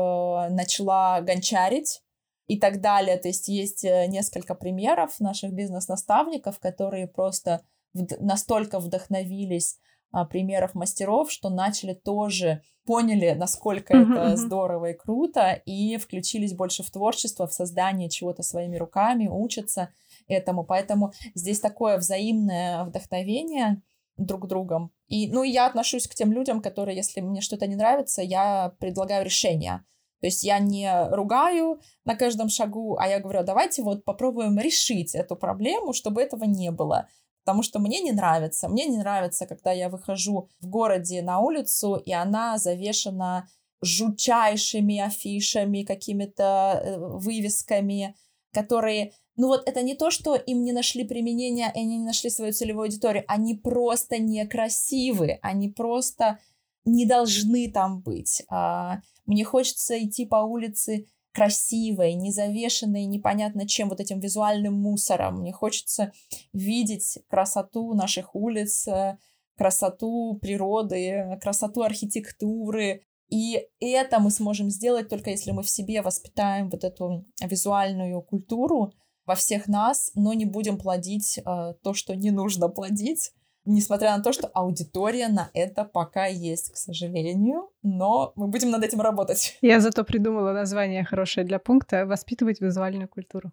[0.49, 2.01] начала гончарить
[2.47, 3.17] и так далее.
[3.17, 7.61] То есть есть э, несколько примеров наших бизнес-наставников, которые просто
[7.93, 9.77] настолько вдохновились
[10.11, 16.83] а, примеров мастеров, что начали тоже поняли, насколько это здорово и круто, и включились больше
[16.83, 19.89] в творчество, в создание чего-то своими руками, учатся
[20.27, 20.63] этому.
[20.63, 23.81] Поэтому здесь такое взаимное вдохновение
[24.17, 24.91] друг другом.
[25.07, 29.25] И, ну, я отношусь к тем людям, которые, если мне что-то не нравится, я предлагаю
[29.25, 29.83] решение.
[30.21, 35.15] То есть я не ругаю на каждом шагу, а я говорю, давайте вот попробуем решить
[35.15, 37.09] эту проблему, чтобы этого не было.
[37.43, 38.69] Потому что мне не нравится.
[38.69, 43.47] Мне не нравится, когда я выхожу в городе на улицу, и она завешена
[43.81, 48.15] жутчайшими афишами, какими-то э, вывесками,
[48.53, 52.29] которые ну вот это не то, что им не нашли применения, и они не нашли
[52.29, 56.39] свою целевую аудиторию, они просто некрасивы, они просто
[56.85, 58.43] не должны там быть.
[58.49, 65.39] А, мне хочется идти по улице красивой, не завешенной непонятно чем, вот этим визуальным мусором.
[65.39, 66.11] Мне хочется
[66.53, 69.17] видеть красоту наших улиц, э,
[69.57, 73.01] красоту природы, красоту архитектуры.
[73.29, 78.93] И это мы сможем сделать только если мы в себе воспитаем вот эту визуальную культуру,
[79.25, 83.31] во всех нас, но не будем плодить э, то, что не нужно плодить,
[83.65, 88.83] несмотря на то, что аудитория на это пока есть, к сожалению, но мы будем над
[88.83, 89.57] этим работать.
[89.61, 93.51] Я зато придумала название хорошее для пункта «Воспитывать визуальную культуру».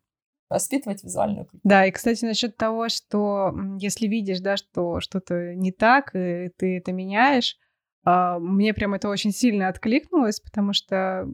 [0.48, 1.60] Воспитывать визуальную культуру.
[1.62, 6.78] Да, и, кстати, насчет того, что если видишь, да, что что-то не так, и ты
[6.78, 7.56] это меняешь,
[8.02, 11.28] а, мне прям это очень сильно откликнулось, потому что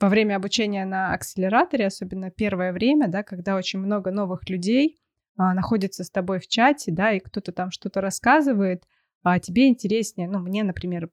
[0.00, 4.96] во время обучения на акселераторе, особенно первое время, да, когда очень много новых людей
[5.36, 8.84] а, находится с тобой в чате, да, и кто-то там что-то рассказывает,
[9.22, 11.10] а тебе интереснее, ну, мне, например,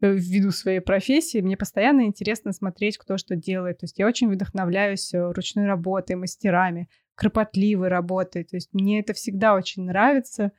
[0.00, 3.78] э, ввиду своей профессии, мне постоянно интересно смотреть, кто что делает.
[3.78, 8.44] То есть я очень вдохновляюсь э, ручной работой, мастерами, кропотливой работой.
[8.44, 10.52] То есть мне это всегда очень нравится.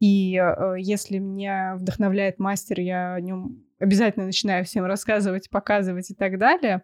[0.00, 6.14] И э, если меня вдохновляет мастер, я о нем обязательно начинаю всем рассказывать, показывать и
[6.14, 6.82] так далее.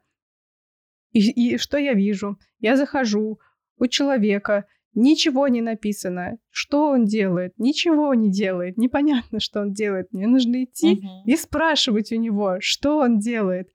[1.12, 2.38] И, и что я вижу?
[2.58, 3.38] Я захожу
[3.78, 6.38] у человека, ничего не написано.
[6.50, 7.52] Что он делает?
[7.58, 8.76] Ничего не делает.
[8.76, 10.12] Непонятно, что он делает.
[10.12, 11.24] Мне нужно идти uh-huh.
[11.26, 13.68] и спрашивать у него, что он делает.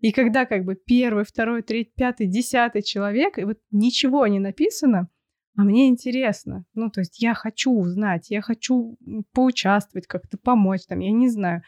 [0.00, 5.08] И когда как бы первый, второй, третий, пятый, десятый человек, и вот ничего не написано,
[5.56, 6.64] а мне интересно.
[6.74, 8.96] Ну, то есть я хочу узнать, я хочу
[9.34, 11.62] поучаствовать, как-то помочь там, я не знаю.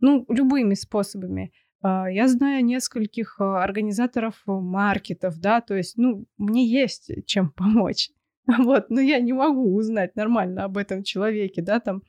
[0.00, 1.52] Ну, любыми способами.
[1.84, 8.10] А, я знаю нескольких а, организаторов маркетов, да, то есть, ну, мне есть чем помочь.
[8.58, 12.02] Вот, но я не могу узнать нормально об этом человеке, да, там,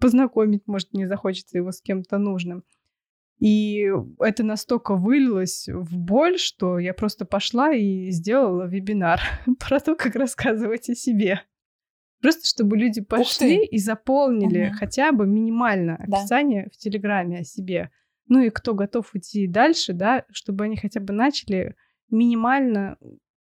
[0.00, 2.64] познакомить, может, не захочется его с кем-то нужным.
[3.38, 9.20] И это настолько вылилось в боль, что я просто пошла и сделала вебинар
[9.58, 11.42] про то, как рассказывать о себе.
[12.20, 14.76] Просто чтобы люди пошли и заполнили угу.
[14.78, 16.70] хотя бы минимально описание да.
[16.72, 17.90] в Телеграме о себе.
[18.28, 21.76] Ну и кто готов идти дальше, да, чтобы они хотя бы начали
[22.10, 22.98] минимально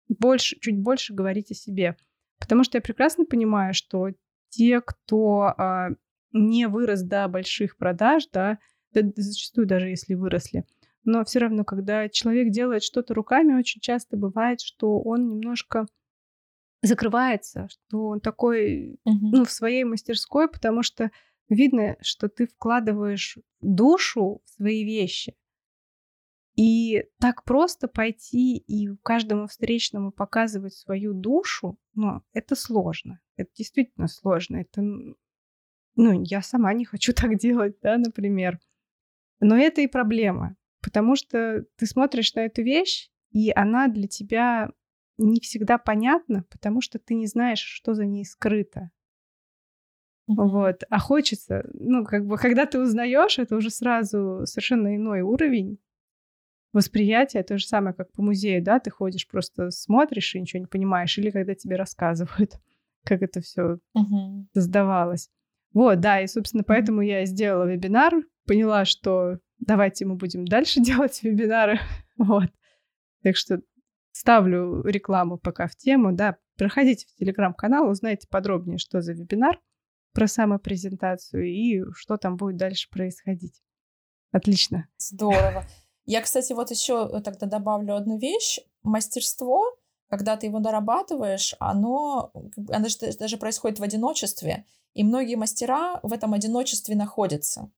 [0.08, 1.96] больше, чуть больше говорить о себе.
[2.38, 4.08] Потому что я прекрасно понимаю, что
[4.50, 5.90] те, кто а,
[6.32, 8.58] не вырос до больших продаж, да,
[8.92, 10.64] да, зачастую даже если выросли,
[11.04, 15.86] но все равно, когда человек делает что-то руками, очень часто бывает, что он немножко
[16.82, 19.12] закрывается, что он такой, uh-huh.
[19.32, 21.10] ну, в своей мастерской, потому что
[21.48, 25.34] видно, что ты вкладываешь душу в свои вещи.
[26.56, 33.20] И так просто пойти и каждому встречному показывать свою душу, ну, это сложно.
[33.36, 34.56] Это действительно сложно.
[34.56, 34.80] Это,
[35.96, 38.58] ну, я сама не хочу так делать, да, например.
[39.40, 44.70] Но это и проблема, потому что ты смотришь на эту вещь, и она для тебя
[45.18, 48.90] не всегда понятна, потому что ты не знаешь, что за ней скрыто.
[50.26, 50.82] Вот.
[50.90, 55.78] А хочется, ну, как бы, когда ты узнаешь, это уже сразу совершенно иной уровень
[56.72, 57.42] восприятия.
[57.42, 61.16] То же самое, как по музею, да, ты ходишь, просто смотришь и ничего не понимаешь,
[61.18, 62.58] или когда тебе рассказывают,
[63.04, 64.46] как это все uh-huh.
[64.52, 65.30] создавалось.
[65.72, 68.14] Вот, да, и, собственно, поэтому я сделала вебинар,
[68.46, 71.78] поняла, что давайте мы будем дальше делать вебинары.
[72.16, 72.50] Вот.
[73.22, 73.60] Так что
[74.12, 79.60] ставлю рекламу пока в тему, да, проходите в телеграм-канал, узнайте подробнее, что за вебинар
[80.16, 83.60] про самопрезентацию и что там будет дальше происходить.
[84.32, 84.88] Отлично.
[84.96, 85.66] Здорово.
[86.06, 88.60] Я, кстати, вот еще тогда добавлю одну вещь.
[88.82, 89.62] Мастерство,
[90.08, 92.32] когда ты его дорабатываешь, оно,
[92.70, 92.86] оно
[93.18, 94.64] даже происходит в одиночестве,
[94.94, 97.70] и многие мастера в этом одиночестве находятся.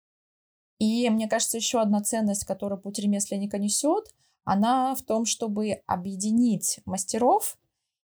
[0.78, 4.14] И мне кажется, еще одна ценность, которую путь ремесленника несет,
[4.44, 7.58] она в том, чтобы объединить мастеров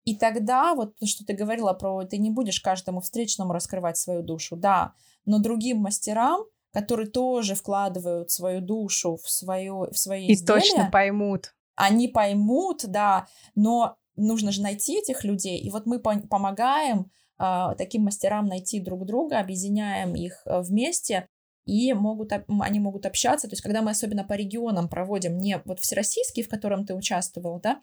[0.07, 4.55] и тогда, вот что ты говорила про, ты не будешь каждому встречному раскрывать свою душу,
[4.55, 4.93] да,
[5.25, 10.61] но другим мастерам, которые тоже вкладывают свою душу в, свое, в свои и изделия.
[10.61, 11.53] Точно поймут.
[11.75, 15.59] Они поймут, да, но нужно же найти этих людей.
[15.59, 21.27] И вот мы по- помогаем э, таким мастерам найти друг друга, объединяем их э, вместе,
[21.65, 23.49] и могут, они могут общаться.
[23.49, 27.59] То есть, когда мы особенно по регионам проводим, не вот всероссийский, в котором ты участвовал,
[27.59, 27.81] да,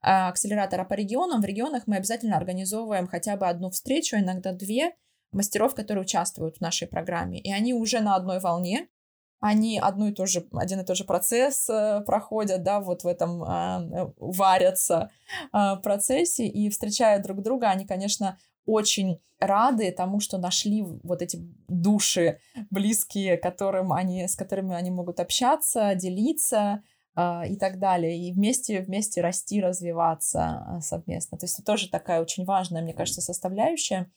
[0.00, 1.40] акселератора по регионам.
[1.40, 4.92] В регионах мы обязательно организовываем хотя бы одну встречу, иногда две
[5.32, 7.38] мастеров, которые участвуют в нашей программе.
[7.40, 8.88] И они уже на одной волне,
[9.40, 13.06] они одну и ту же, один и тот же процесс э, проходят, да, вот в
[13.06, 15.10] этом э, варятся
[15.52, 21.38] э, процессе и встречают друг друга, они, конечно, очень рады тому, что нашли вот эти
[21.68, 22.38] души
[22.70, 26.82] близкие, которым они, с которыми они могут общаться, делиться, а,
[27.16, 31.36] и так далее, и вместе, вместе расти, развиваться а, совместно.
[31.36, 34.10] То есть это тоже такая очень важная, мне кажется, составляющая,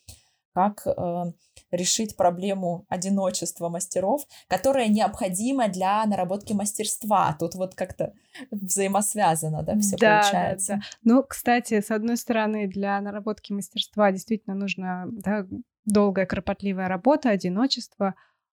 [0.53, 1.23] как э,
[1.71, 7.35] решить проблему одиночества мастеров, которая необходима для наработки мастерства.
[7.39, 8.13] Тут вот как-то
[8.51, 10.73] взаимосвязано, да, все да, получается.
[10.73, 10.83] Да, да.
[11.03, 15.47] Ну, кстати, с одной стороны, для наработки мастерства действительно нужна да,
[15.85, 18.13] долгая, кропотливая работа, одиночество,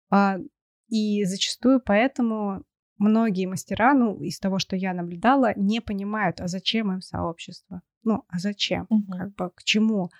[0.09, 0.37] а,
[0.87, 2.63] и зачастую поэтому
[2.99, 7.81] многие мастера, ну, из того, что я наблюдала, не понимают, а зачем им сообщество?
[8.03, 8.85] Ну, а зачем?
[8.89, 9.17] Угу.
[9.17, 10.11] Как бы к чему?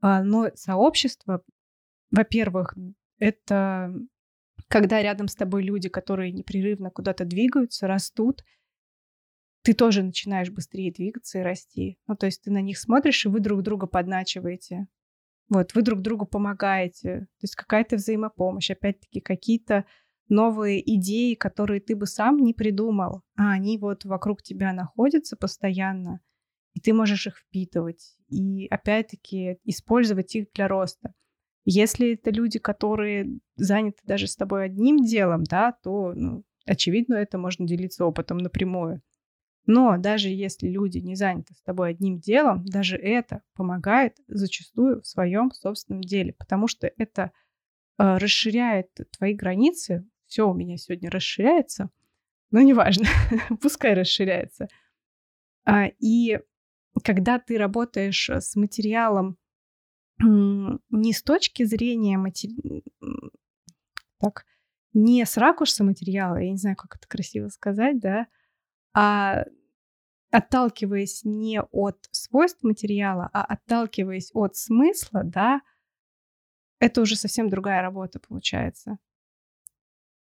[0.00, 1.42] А, но сообщество,
[2.10, 2.76] во-первых,
[3.18, 3.94] это
[4.68, 8.42] когда рядом с тобой люди, которые непрерывно куда-то двигаются, растут,
[9.62, 11.98] ты тоже начинаешь быстрее двигаться и расти.
[12.06, 14.86] Ну, то есть ты на них смотришь, и вы друг друга подначиваете.
[15.48, 17.20] Вот, вы друг другу помогаете.
[17.20, 19.84] То есть какая-то взаимопомощь, опять-таки, какие-то
[20.28, 26.20] новые идеи, которые ты бы сам не придумал, а они вот вокруг тебя находятся постоянно,
[26.74, 31.14] и ты можешь их впитывать и опять-таки использовать их для роста.
[31.64, 37.38] Если это люди, которые заняты даже с тобой одним делом, да, то, ну, очевидно, это
[37.38, 39.02] можно делиться опытом напрямую.
[39.66, 45.06] Но даже если люди не заняты с тобой одним делом, даже это помогает зачастую в
[45.06, 47.32] своем собственном деле, потому что это
[47.98, 50.06] э, расширяет твои границы
[50.36, 51.88] все у меня сегодня расширяется.
[52.50, 53.06] Ну, неважно,
[53.62, 54.68] пускай расширяется.
[55.64, 56.38] А, и
[57.02, 59.38] когда ты работаешь с материалом
[60.18, 62.84] не с точки зрения матери...
[64.18, 64.44] так,
[64.92, 68.26] не с ракурса материала, я не знаю, как это красиво сказать, да,
[68.94, 69.44] а
[70.30, 75.62] отталкиваясь не от свойств материала, а отталкиваясь от смысла, да,
[76.78, 78.98] это уже совсем другая работа получается.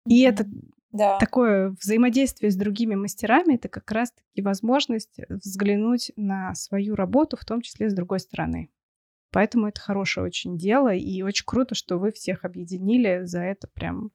[0.06, 0.46] И это
[0.90, 1.18] да.
[1.18, 7.62] такое взаимодействие с другими мастерами, это как раз-таки возможность взглянуть на свою работу, в том
[7.62, 8.70] числе с другой стороны.
[9.30, 13.22] Поэтому это хорошее очень дело, и очень круто, что вы всех объединили.
[13.24, 14.10] За это прям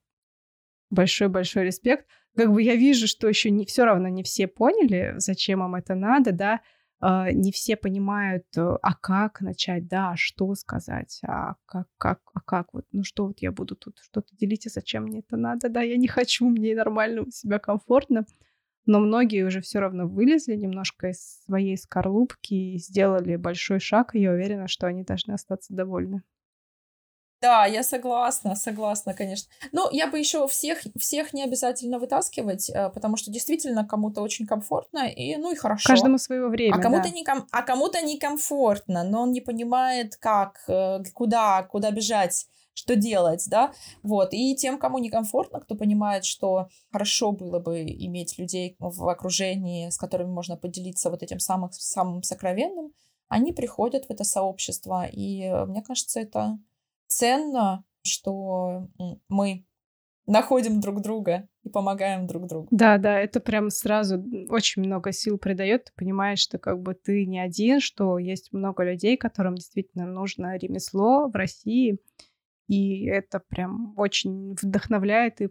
[0.91, 2.05] большой-большой респект.
[2.35, 5.95] Как бы я вижу, что еще не все равно не все поняли, зачем вам это
[5.95, 6.61] надо, да,
[7.01, 12.41] не все понимают, э, а как начать, да, а что сказать, а как, как, а
[12.41, 15.69] как вот, ну что вот я буду тут что-то делить, а зачем мне это надо,
[15.69, 18.25] да, я не хочу, мне нормально, у себя комфортно,
[18.87, 24.21] но многие уже все равно вылезли немножко из своей скорлупки и сделали большой шаг, и
[24.21, 26.23] я уверена, что они должны остаться довольны.
[27.41, 29.49] Да, я согласна, согласна, конечно.
[29.71, 34.47] Ну, я бы еще всех, всех не обязательно вытаскивать, э, потому что действительно кому-то очень
[34.47, 35.87] комфортно, и ну и хорошо.
[35.87, 36.79] Каждому своего времени.
[36.79, 37.09] А кому-то да.
[37.09, 37.47] не ком...
[37.51, 43.71] а кому-то некомфортно, но он не понимает, как, э, куда, куда бежать, что делать, да,
[44.01, 44.29] вот.
[44.33, 49.97] И тем, кому некомфортно, кто понимает, что хорошо было бы иметь людей в окружении, с
[49.97, 52.93] которыми можно поделиться вот этим самым, самым сокровенным,
[53.27, 56.57] они приходят в это сообщество, и э, мне кажется, это
[57.07, 58.87] ценно, что
[59.27, 59.65] мы
[60.25, 62.67] находим друг друга и помогаем друг другу.
[62.71, 65.85] Да, да, это прям сразу очень много сил придает.
[65.85, 70.57] Ты понимаешь, что как бы ты не один, что есть много людей, которым действительно нужно
[70.57, 71.99] ремесло в России.
[72.67, 75.49] И это прям очень вдохновляет и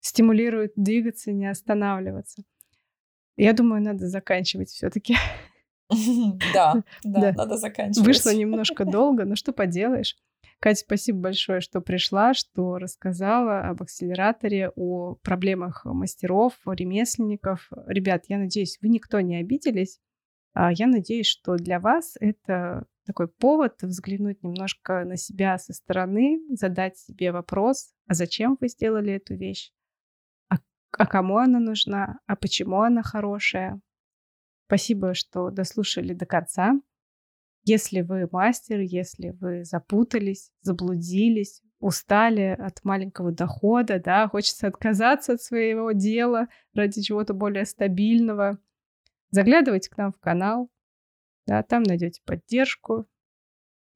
[0.00, 2.42] стимулирует двигаться, не останавливаться.
[3.36, 5.16] Я думаю, надо заканчивать все-таки.
[6.54, 8.06] Да, да, надо заканчивать.
[8.06, 10.16] Вышло немножко долго, но что поделаешь.
[10.62, 17.68] Катя, спасибо большое, что пришла, что рассказала об акселераторе, о проблемах мастеров, ремесленников.
[17.88, 19.98] Ребят, я надеюсь, вы никто не обиделись.
[20.54, 26.38] А я надеюсь, что для вас это такой повод взглянуть немножко на себя со стороны,
[26.50, 29.72] задать себе вопрос, а зачем вы сделали эту вещь,
[30.48, 30.58] а,
[30.96, 33.80] а кому она нужна, а почему она хорошая.
[34.66, 36.74] Спасибо, что дослушали до конца.
[37.64, 45.42] Если вы мастер, если вы запутались, заблудились, устали от маленького дохода, да, хочется отказаться от
[45.42, 48.58] своего дела ради чего-то более стабильного,
[49.30, 50.70] заглядывайте к нам в канал,
[51.46, 53.06] да, там найдете поддержку,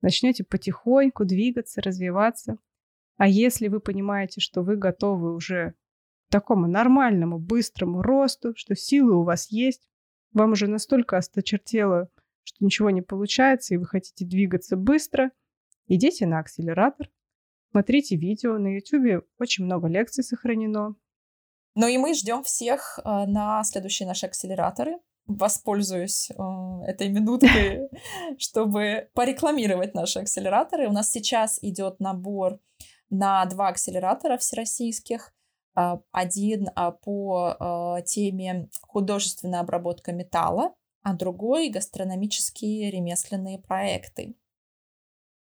[0.00, 2.58] начнете потихоньку двигаться, развиваться.
[3.16, 5.74] А если вы понимаете, что вы готовы уже
[6.28, 9.88] к такому нормальному, быстрому росту, что силы у вас есть,
[10.32, 12.10] вам уже настолько осточертело
[12.46, 15.30] что ничего не получается, и вы хотите двигаться быстро,
[15.88, 17.10] идите на акселератор,
[17.72, 18.56] смотрите видео.
[18.56, 20.94] На YouTube очень много лекций сохранено.
[21.74, 24.98] Ну и мы ждем всех э, на следующие наши акселераторы.
[25.26, 26.34] Воспользуюсь э,
[26.86, 27.90] этой минуткой,
[28.38, 30.88] чтобы порекламировать наши акселераторы.
[30.88, 32.60] У нас сейчас идет набор
[33.10, 35.34] на два акселератора всероссийских.
[35.76, 36.68] Э, один
[37.04, 40.74] по теме художественная обработка металла
[41.06, 44.34] а другой— гастрономические ремесленные проекты.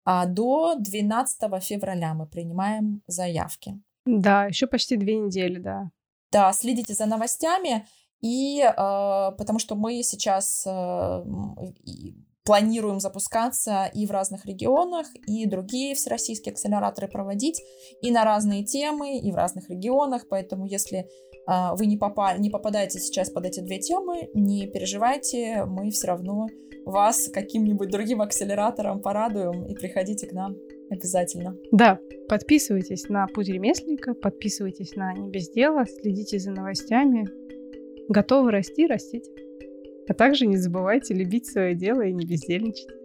[0.04, 3.80] А до 12 февраля мы принимаем заявки.
[4.04, 5.92] Да, еще почти две недели, да.
[6.32, 7.86] Да, следите за новостями,
[8.20, 11.24] и э, потому что мы сейчас э,
[12.44, 17.62] планируем запускаться и в разных регионах, и другие всероссийские акселераторы проводить,
[18.00, 21.06] и на разные темы, и в разных регионах, поэтому если
[21.46, 26.08] а, вы не, попали, не попадаете сейчас под эти две темы, не переживайте, мы все
[26.08, 26.48] равно
[26.84, 30.56] вас каким-нибудь другим акселератором порадуем и приходите к нам
[30.90, 31.56] обязательно.
[31.70, 31.98] Да,
[32.28, 37.26] подписывайтесь на Путь ремесленника, подписывайтесь на Не без дела, следите за новостями.
[38.08, 39.30] Готовы расти, растите.
[40.12, 43.01] А также не забывайте любить свое дело и не бездельничать.